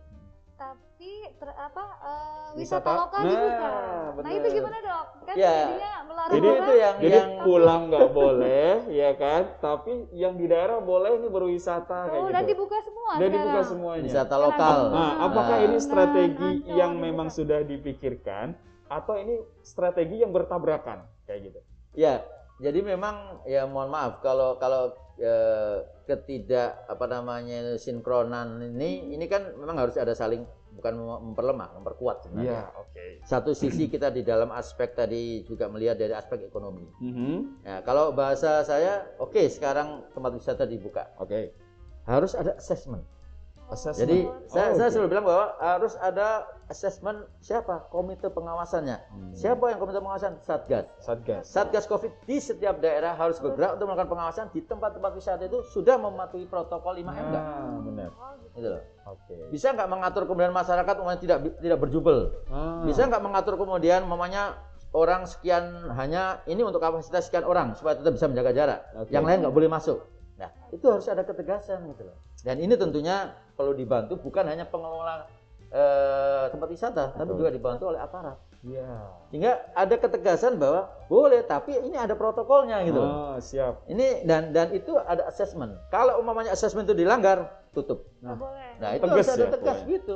tapi 0.53 1.11
ter- 1.33 1.57
apa 1.59 1.85
uh, 1.99 2.49
Wisata. 2.53 2.85
wisata, 2.85 2.91
lokal 2.95 3.19
Nah, 3.19 3.27
dibuka. 3.27 3.67
Nah 3.67 4.11
benar. 4.15 4.31
itu 4.31 4.47
gimana 4.53 4.77
dok? 4.79 5.05
Kan 5.23 5.35
Ya. 5.35 5.53
jadinya 5.65 5.93
melarang 6.03 6.31
Jadi 6.31 6.47
orang. 6.47 6.61
itu 6.61 6.73
yang 6.75 6.95
Jadi 6.95 7.09
yang 7.11 7.31
pulang 7.41 7.81
nggak 7.89 8.09
boleh, 8.11 8.69
ya 9.01 9.11
kan? 9.13 9.41
Tapi 9.59 9.91
yang 10.13 10.33
di 10.35 10.45
daerah 10.45 10.77
boleh 10.79 11.11
nih 11.17 11.27
berwisata 11.27 11.97
kayak 12.07 12.13
Oh, 12.15 12.23
gitu. 12.23 12.33
dan 12.33 12.43
dibuka 12.45 12.77
semua 12.79 13.11
Dan 13.17 13.29
dibuka 13.31 13.61
semuanya. 13.65 14.05
wisata 14.05 14.35
lokal. 14.37 14.77
ada- 14.79 14.93
Nah, 14.93 15.11
apakah 15.23 15.57
Nah. 15.57 15.65
ini 15.65 15.77
strategi 15.79 16.51
Nah, 16.61 16.75
yang 16.75 16.91
dibuka. 16.93 17.05
memang 17.09 17.27
sudah 17.29 17.59
dipikirkan 17.61 18.47
atau 18.87 19.13
ini 19.15 19.35
strategi 19.59 20.21
yang 20.21 20.29
bertabrakan 20.29 21.01
kayak 21.25 21.49
gitu? 21.49 21.59
Ya, 21.93 22.21
jadi 22.57 22.79
memang 22.79 23.41
ya 23.43 23.65
mohon 23.65 23.89
maaf 23.89 24.17
kalau 24.19 24.55
kalau 24.55 24.93
eh, 24.93 25.02
ketidak 26.09 26.89
apa 26.89 27.05
namanya 27.05 27.77
sinkronan 27.77 28.59
ini 28.75 29.13
ini 29.13 29.25
kan 29.29 29.53
memang 29.55 29.77
harus 29.77 29.95
ada 29.95 30.17
saling 30.17 30.43
bukan 30.73 30.93
mem- 30.97 31.23
memperlemah, 31.31 31.69
memperkuat 31.79 32.25
sebenarnya. 32.25 32.73
oke. 32.73 33.05
Satu 33.23 33.53
sisi 33.53 33.87
kita 33.87 34.09
di 34.09 34.25
dalam 34.25 34.49
aspek 34.51 34.97
tadi 34.97 35.45
juga 35.45 35.69
melihat 35.69 36.01
dari 36.01 36.11
aspek 36.17 36.49
ekonomi. 36.49 36.89
Mhm. 36.99 37.63
Ya, 37.63 37.85
kalau 37.85 38.11
bahasa 38.11 38.65
saya, 38.65 39.05
oke 39.21 39.47
sekarang 39.47 40.01
tempat 40.11 40.31
wisata 40.33 40.65
dibuka, 40.65 41.13
Oke. 41.21 41.53
harus 42.09 42.33
ada 42.35 42.57
assessment. 42.57 43.05
Assessment. 43.73 44.01
Jadi 44.05 44.17
Oh, 44.23 44.33
saya, 44.45 44.67
saya 44.77 44.87
oke. 44.87 44.93
selalu 44.93 45.07
bilang 45.09 45.25
bahwa 45.25 45.45
harus 45.57 45.93
ada 45.97 46.27
assessment 46.69 47.25
siapa 47.41 47.89
komite 47.89 48.29
pengawasannya. 48.29 48.97
Hmm. 49.09 49.33
Siapa 49.33 49.73
yang 49.73 49.81
komite 49.81 49.97
pengawasan? 49.97 50.37
Satgas. 50.45 50.85
Satgas. 51.01 51.43
Satgas 51.49 51.85
Covid 51.85 52.13
di 52.23 52.37
setiap 52.37 52.77
daerah 52.79 53.13
harus 53.13 53.41
bergerak 53.41 53.75
untuk 53.75 53.89
melakukan 53.89 54.09
pengawasan 54.13 54.45
di 54.53 54.61
tempat-tempat 54.61 55.11
wisata 55.13 55.43
itu 55.43 55.65
sudah 55.73 55.97
mematuhi 55.97 56.45
protokol 56.45 56.93
5M 56.95 57.25
enggak? 57.33 57.43
Ah, 57.43 57.77
benar. 57.81 58.09
Gitu 58.53 58.67
loh. 58.69 58.81
Oke. 59.09 59.35
Bisa 59.49 59.73
nggak 59.73 59.89
mengatur 59.89 60.23
kemudian 60.23 60.53
masyarakat 60.53 60.93
umumnya 61.01 61.19
tidak 61.19 61.37
tidak 61.57 61.79
berjubel? 61.81 62.31
Ah. 62.47 62.85
Bisa 62.85 63.09
nggak 63.09 63.19
mengatur 63.19 63.57
kemudian 63.57 64.05
mamanya 64.05 64.55
orang 64.93 65.25
sekian 65.25 65.89
hanya 65.97 66.45
ini 66.45 66.61
untuk 66.61 66.77
kapasitas 66.77 67.25
sekian 67.25 67.43
orang 67.43 67.73
supaya 67.73 67.97
tetap 67.97 68.13
bisa 68.13 68.29
menjaga 68.29 68.53
jarak. 68.53 68.79
Oke. 68.93 69.09
Yang 69.09 69.25
lain 69.25 69.37
nggak 69.41 69.55
boleh 69.57 69.69
masuk. 69.69 69.99
Nah, 70.33 70.49
itu 70.73 70.85
harus 70.89 71.05
ada 71.05 71.21
ketegasan 71.21 71.85
gitu 71.93 72.09
loh. 72.09 72.17
Dan 72.43 72.59
ini 72.59 72.75
tentunya 72.75 73.31
perlu 73.55 73.71
dibantu 73.71 74.19
bukan 74.19 74.43
hanya 74.45 74.67
pengelola 74.67 75.25
eh, 75.71 76.45
tempat 76.51 76.67
wisata, 76.69 77.15
tapi 77.15 77.33
Betul. 77.33 77.39
juga 77.39 77.49
dibantu 77.49 77.83
oleh 77.89 77.97
aparat. 77.97 78.37
Iya. 78.63 79.11
Sehingga 79.27 79.51
ada 79.75 79.95
ketegasan 79.97 80.55
bahwa 80.55 80.87
boleh, 81.11 81.43
tapi 81.43 81.75
ini 81.75 81.99
ada 81.99 82.15
protokolnya 82.15 82.79
gitu 82.87 82.95
loh. 82.95 83.35
Ah, 83.35 83.37
siap. 83.39 83.83
Ini 83.89 84.23
dan 84.23 84.55
dan 84.55 84.71
itu 84.71 84.95
ada 84.95 85.27
assessment. 85.27 85.75
Kalau 85.89 86.21
umpamanya 86.21 86.55
assessment 86.55 86.87
itu 86.87 86.95
dilanggar, 86.95 87.49
tutup. 87.75 88.07
Nggak 88.23 88.37
boleh. 88.39 88.71
Nah, 88.79 88.89
itu 88.95 89.03
Tegas 89.03 89.17
harus 89.17 89.27
ada 89.33 89.43
ya, 89.43 89.51
tegas 89.51 89.77
pokoknya. 89.81 89.93
gitu. 89.99 90.15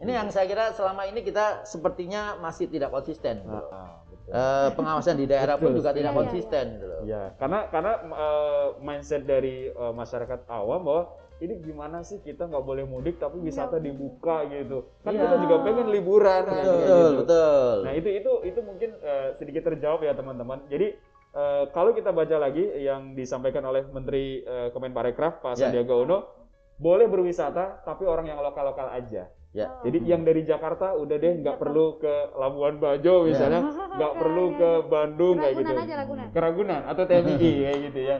Ini 0.00 0.12
yang 0.16 0.28
saya 0.32 0.46
kira 0.48 0.72
selama 0.72 1.02
ini 1.06 1.20
kita 1.20 1.62
sepertinya 1.62 2.40
masih 2.40 2.66
tidak 2.66 2.88
konsisten. 2.90 3.44
gitu 3.44 3.52
loh. 3.52 3.68
Ah, 3.70 4.00
betul. 4.08 4.30
Eh, 4.32 4.68
pengawasan 4.74 5.14
di 5.20 5.26
daerah 5.28 5.54
pun 5.60 5.70
juga 5.70 5.92
tidak 5.92 6.10
Iya, 6.10 6.16
iya, 6.16 6.20
konsisten 6.24 6.64
gitu 6.74 6.86
loh. 6.88 7.00
Ya, 7.04 7.22
karena 7.36 7.58
karena 7.68 7.92
eh, 8.02 8.66
mindset 8.80 9.22
dari 9.28 9.68
eh, 9.68 9.92
masyarakat 9.92 10.48
awam 10.48 10.80
bahwa 10.82 11.02
ini 11.40 11.54
gimana 11.58 12.04
sih 12.04 12.20
kita 12.20 12.44
nggak 12.46 12.60
boleh 12.60 12.84
mudik 12.84 13.16
tapi 13.16 13.40
wisata 13.40 13.76
Iya. 13.76 13.84
dibuka 13.88 14.44
gitu. 14.46 14.84
Kan 15.00 15.16
Iya. 15.16 15.20
kita 15.24 15.36
juga 15.40 15.56
pengen 15.64 15.86
liburan 15.88 16.42
kan, 16.44 16.54
Betul, 16.54 16.76
betul, 16.76 17.00
gitu. 17.00 17.18
betul. 17.24 17.74
Nah 17.80 17.92
itu 17.96 18.08
itu 18.12 18.32
itu 18.44 18.60
mungkin 18.60 18.90
eh, 19.00 19.28
sedikit 19.34 19.62
terjawab 19.66 20.00
ya 20.00 20.12
teman-teman. 20.12 20.60
Jadi 20.68 20.86
eh, 21.30 21.64
kalau 21.72 21.90
kita 21.90 22.12
baca 22.12 22.36
lagi 22.36 22.64
yang 22.78 23.14
disampaikan 23.14 23.64
oleh 23.64 23.82
Menteri 23.86 24.44
eh, 24.44 24.68
Kemenparekraf 24.70 25.40
Pak 25.40 25.56
Ya. 25.56 25.68
Sandiaga 25.68 25.96
Uno, 25.96 26.18
boleh 26.76 27.08
berwisata 27.08 27.80
tapi 27.82 28.04
orang 28.04 28.28
yang 28.28 28.40
lokal-lokal 28.40 28.92
aja. 28.92 29.32
Ya. 29.50 29.66
Oh. 29.66 29.82
Jadi 29.82 30.06
yang 30.06 30.22
dari 30.22 30.46
Jakarta 30.46 30.94
udah 30.94 31.16
deh 31.18 31.42
nggak 31.42 31.58
perlu 31.58 31.98
ke 31.98 32.14
Labuan 32.38 32.78
Bajo 32.78 33.26
misalnya, 33.26 33.66
nggak 33.98 34.12
perlu 34.22 34.44
ke 34.54 34.70
Bandung 34.86 35.42
kayak 35.42 35.54
gitu. 35.58 35.72
Aja 35.74 35.94
Ragunan. 35.98 36.26
Ke 36.30 36.38
Ragunan 36.38 36.80
atau 36.86 37.02
TMI 37.02 37.34
kayak 37.66 37.78
gitu 37.90 38.00
ya. 38.00 38.16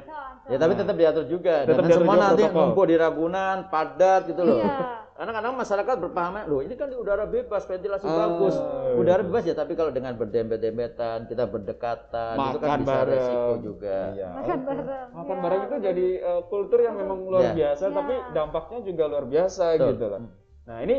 Ya 0.50 0.56
tapi 0.58 0.72
tetap 0.74 0.96
diatur 0.98 1.24
juga. 1.30 1.62
Tetap 1.62 1.70
Jangan 1.70 1.86
diatur 1.86 2.02
semua 2.02 2.14
juga 2.14 2.26
nanti 2.26 2.42
ngumpul 2.50 2.84
di 2.84 2.96
Ragunan, 2.98 3.56
padat 3.70 4.22
gitu 4.26 4.42
loh. 4.42 4.58
Iya. 4.58 4.78
Karena 5.14 5.36
kadang 5.36 5.52
masyarakat 5.52 5.96
berpaham, 6.00 6.34
loh 6.48 6.60
ini 6.64 6.74
kan 6.74 6.88
di 6.88 6.96
udara 6.96 7.28
bebas, 7.28 7.62
ventilasi 7.62 8.08
Ah, 8.08 8.16
bagus. 8.24 8.56
iya. 8.56 8.96
Udara 8.96 9.20
bebas 9.20 9.44
ya, 9.44 9.52
tapi 9.52 9.76
kalau 9.76 9.92
dengan 9.92 10.16
berdempet-dempetan, 10.16 11.28
kita 11.28 11.44
berdekatan, 11.44 12.34
itu 12.40 12.56
kan 12.56 12.66
Makan 12.66 12.80
bisa 12.80 12.90
bareng. 12.90 13.12
resiko 13.12 13.54
juga. 13.62 13.96
Iya. 14.16 14.28
Makan 14.32 14.58
bareng. 14.64 15.06
Makan 15.12 15.36
Ya, 15.36 15.42
bareng 15.44 15.60
itu 15.62 15.76
jadi 15.78 16.06
eh, 16.18 16.42
kultur 16.48 16.80
yang 16.80 16.96
memang 16.96 17.18
luar 17.22 17.42
Ya. 17.44 17.52
biasa, 17.52 17.84
Ya. 17.84 17.94
tapi 17.94 18.14
dampaknya 18.32 18.78
juga 18.82 19.04
luar 19.06 19.24
biasa 19.28 19.64
Betul. 19.76 19.88
gitu 19.92 20.04
loh. 20.08 20.20
Nah 20.64 20.78
ini 20.80 20.96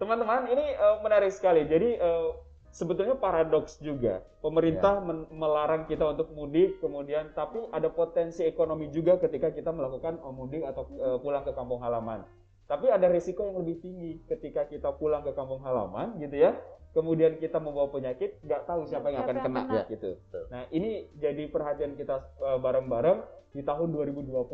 teman-teman 0.00 0.48
ini 0.48 0.64
eh, 0.72 0.96
menarik 1.04 1.30
sekali. 1.30 1.68
Jadi 1.68 2.00
eh, 2.00 2.28
sebetulnya 2.72 3.20
paradoks 3.20 3.76
juga. 3.84 4.24
Pemerintah 4.40 5.04
men- 5.04 5.28
melarang 5.28 5.84
kita 5.84 6.16
untuk 6.16 6.32
mudik, 6.32 6.80
kemudian 6.80 7.36
tapi 7.36 7.60
ada 7.70 7.92
potensi 7.92 8.40
ekonomi 8.48 8.88
juga 8.88 9.20
ketika 9.20 9.52
kita 9.52 9.70
melakukan 9.70 10.16
eh, 10.16 10.32
mudik 10.32 10.64
atau 10.64 10.88
eh, 10.96 11.18
pulang 11.20 11.44
ke 11.44 11.52
kampung 11.52 11.84
halaman. 11.84 12.24
Tapi 12.64 12.86
ada 12.88 13.10
risiko 13.10 13.44
yang 13.44 13.60
lebih 13.60 13.82
tinggi 13.82 14.10
ketika 14.30 14.64
kita 14.64 14.94
pulang 14.96 15.26
ke 15.26 15.34
kampung 15.36 15.60
halaman, 15.66 16.16
gitu 16.22 16.38
ya. 16.38 16.56
Kemudian 16.90 17.38
kita 17.38 17.58
membawa 17.62 17.90
penyakit, 17.90 18.42
nggak 18.42 18.66
tahu 18.66 18.82
siapa 18.86 19.10
yang 19.14 19.22
akan 19.22 19.36
kena, 19.42 19.62
kena. 19.62 19.82
gitu. 19.86 20.10
Nah 20.50 20.66
ini 20.74 21.06
jadi 21.18 21.46
perhatian 21.46 21.94
kita 21.94 22.18
bareng-bareng 22.58 23.22
di 23.54 23.62
tahun 23.62 23.94
2020 23.94 24.46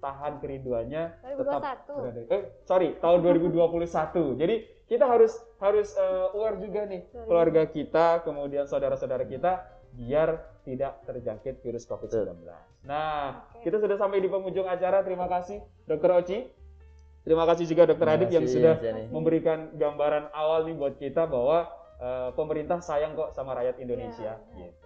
tahan 0.00 0.32
kerinduannya 0.40 1.02
tetap 1.20 1.60
2021. 1.88 2.00
berada. 2.00 2.20
Eh 2.32 2.42
sorry 2.68 2.88
tahun 3.00 3.18
2021. 3.24 4.40
Jadi 4.40 4.56
kita 4.86 5.04
harus 5.06 5.34
harus 5.58 5.90
eh, 5.98 6.34
aware 6.34 6.58
juga 6.62 6.86
nih 6.86 7.02
Sorry. 7.10 7.26
keluarga 7.26 7.62
kita 7.66 8.06
kemudian 8.22 8.70
saudara-saudara 8.70 9.26
kita 9.26 9.66
biar 9.96 10.60
tidak 10.62 11.00
terjangkit 11.08 11.64
virus 11.64 11.88
COVID-19. 11.88 12.46
Nah 12.84 13.46
kita 13.64 13.80
sudah 13.80 13.96
sampai 13.96 14.20
di 14.20 14.28
penghujung 14.28 14.68
acara. 14.68 15.02
Terima 15.02 15.26
kasih 15.26 15.62
Dokter 15.88 16.10
Oci. 16.12 16.38
Terima 17.26 17.42
kasih 17.42 17.66
juga 17.66 17.90
Dokter 17.90 18.06
Adib 18.06 18.30
yang 18.30 18.46
sudah 18.46 18.78
memberikan 19.10 19.74
gambaran 19.74 20.30
awal 20.30 20.62
nih 20.70 20.76
buat 20.78 20.94
kita 20.94 21.26
bahwa 21.26 21.66
eh, 21.98 22.30
pemerintah 22.38 22.78
sayang 22.78 23.18
kok 23.18 23.34
sama 23.34 23.58
rakyat 23.58 23.82
Indonesia. 23.82 24.38
Ya. 24.38 24.70
Gitu. 24.70 24.85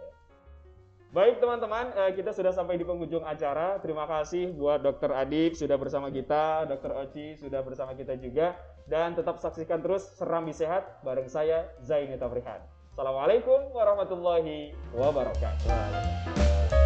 Baik 1.10 1.42
teman-teman, 1.42 1.90
eh, 1.90 2.14
kita 2.14 2.30
sudah 2.30 2.54
sampai 2.54 2.78
di 2.78 2.86
penghujung 2.86 3.26
acara. 3.26 3.82
Terima 3.82 4.06
kasih 4.06 4.54
buat 4.54 4.78
Dokter 4.78 5.10
Adib 5.10 5.58
sudah 5.58 5.74
bersama 5.74 6.06
kita, 6.06 6.70
Dokter 6.70 6.94
Oci 7.02 7.34
sudah 7.34 7.66
bersama 7.66 7.98
kita 7.98 8.14
juga, 8.14 8.54
dan 8.86 9.18
tetap 9.18 9.42
saksikan 9.42 9.82
terus 9.82 10.06
Serambi 10.14 10.54
Sehat 10.54 11.02
bareng 11.02 11.26
saya 11.26 11.66
Zaini 11.82 12.14
Tafrihan. 12.14 12.62
Assalamualaikum 12.94 13.74
warahmatullahi 13.74 14.70
wabarakatuh. 14.94 16.78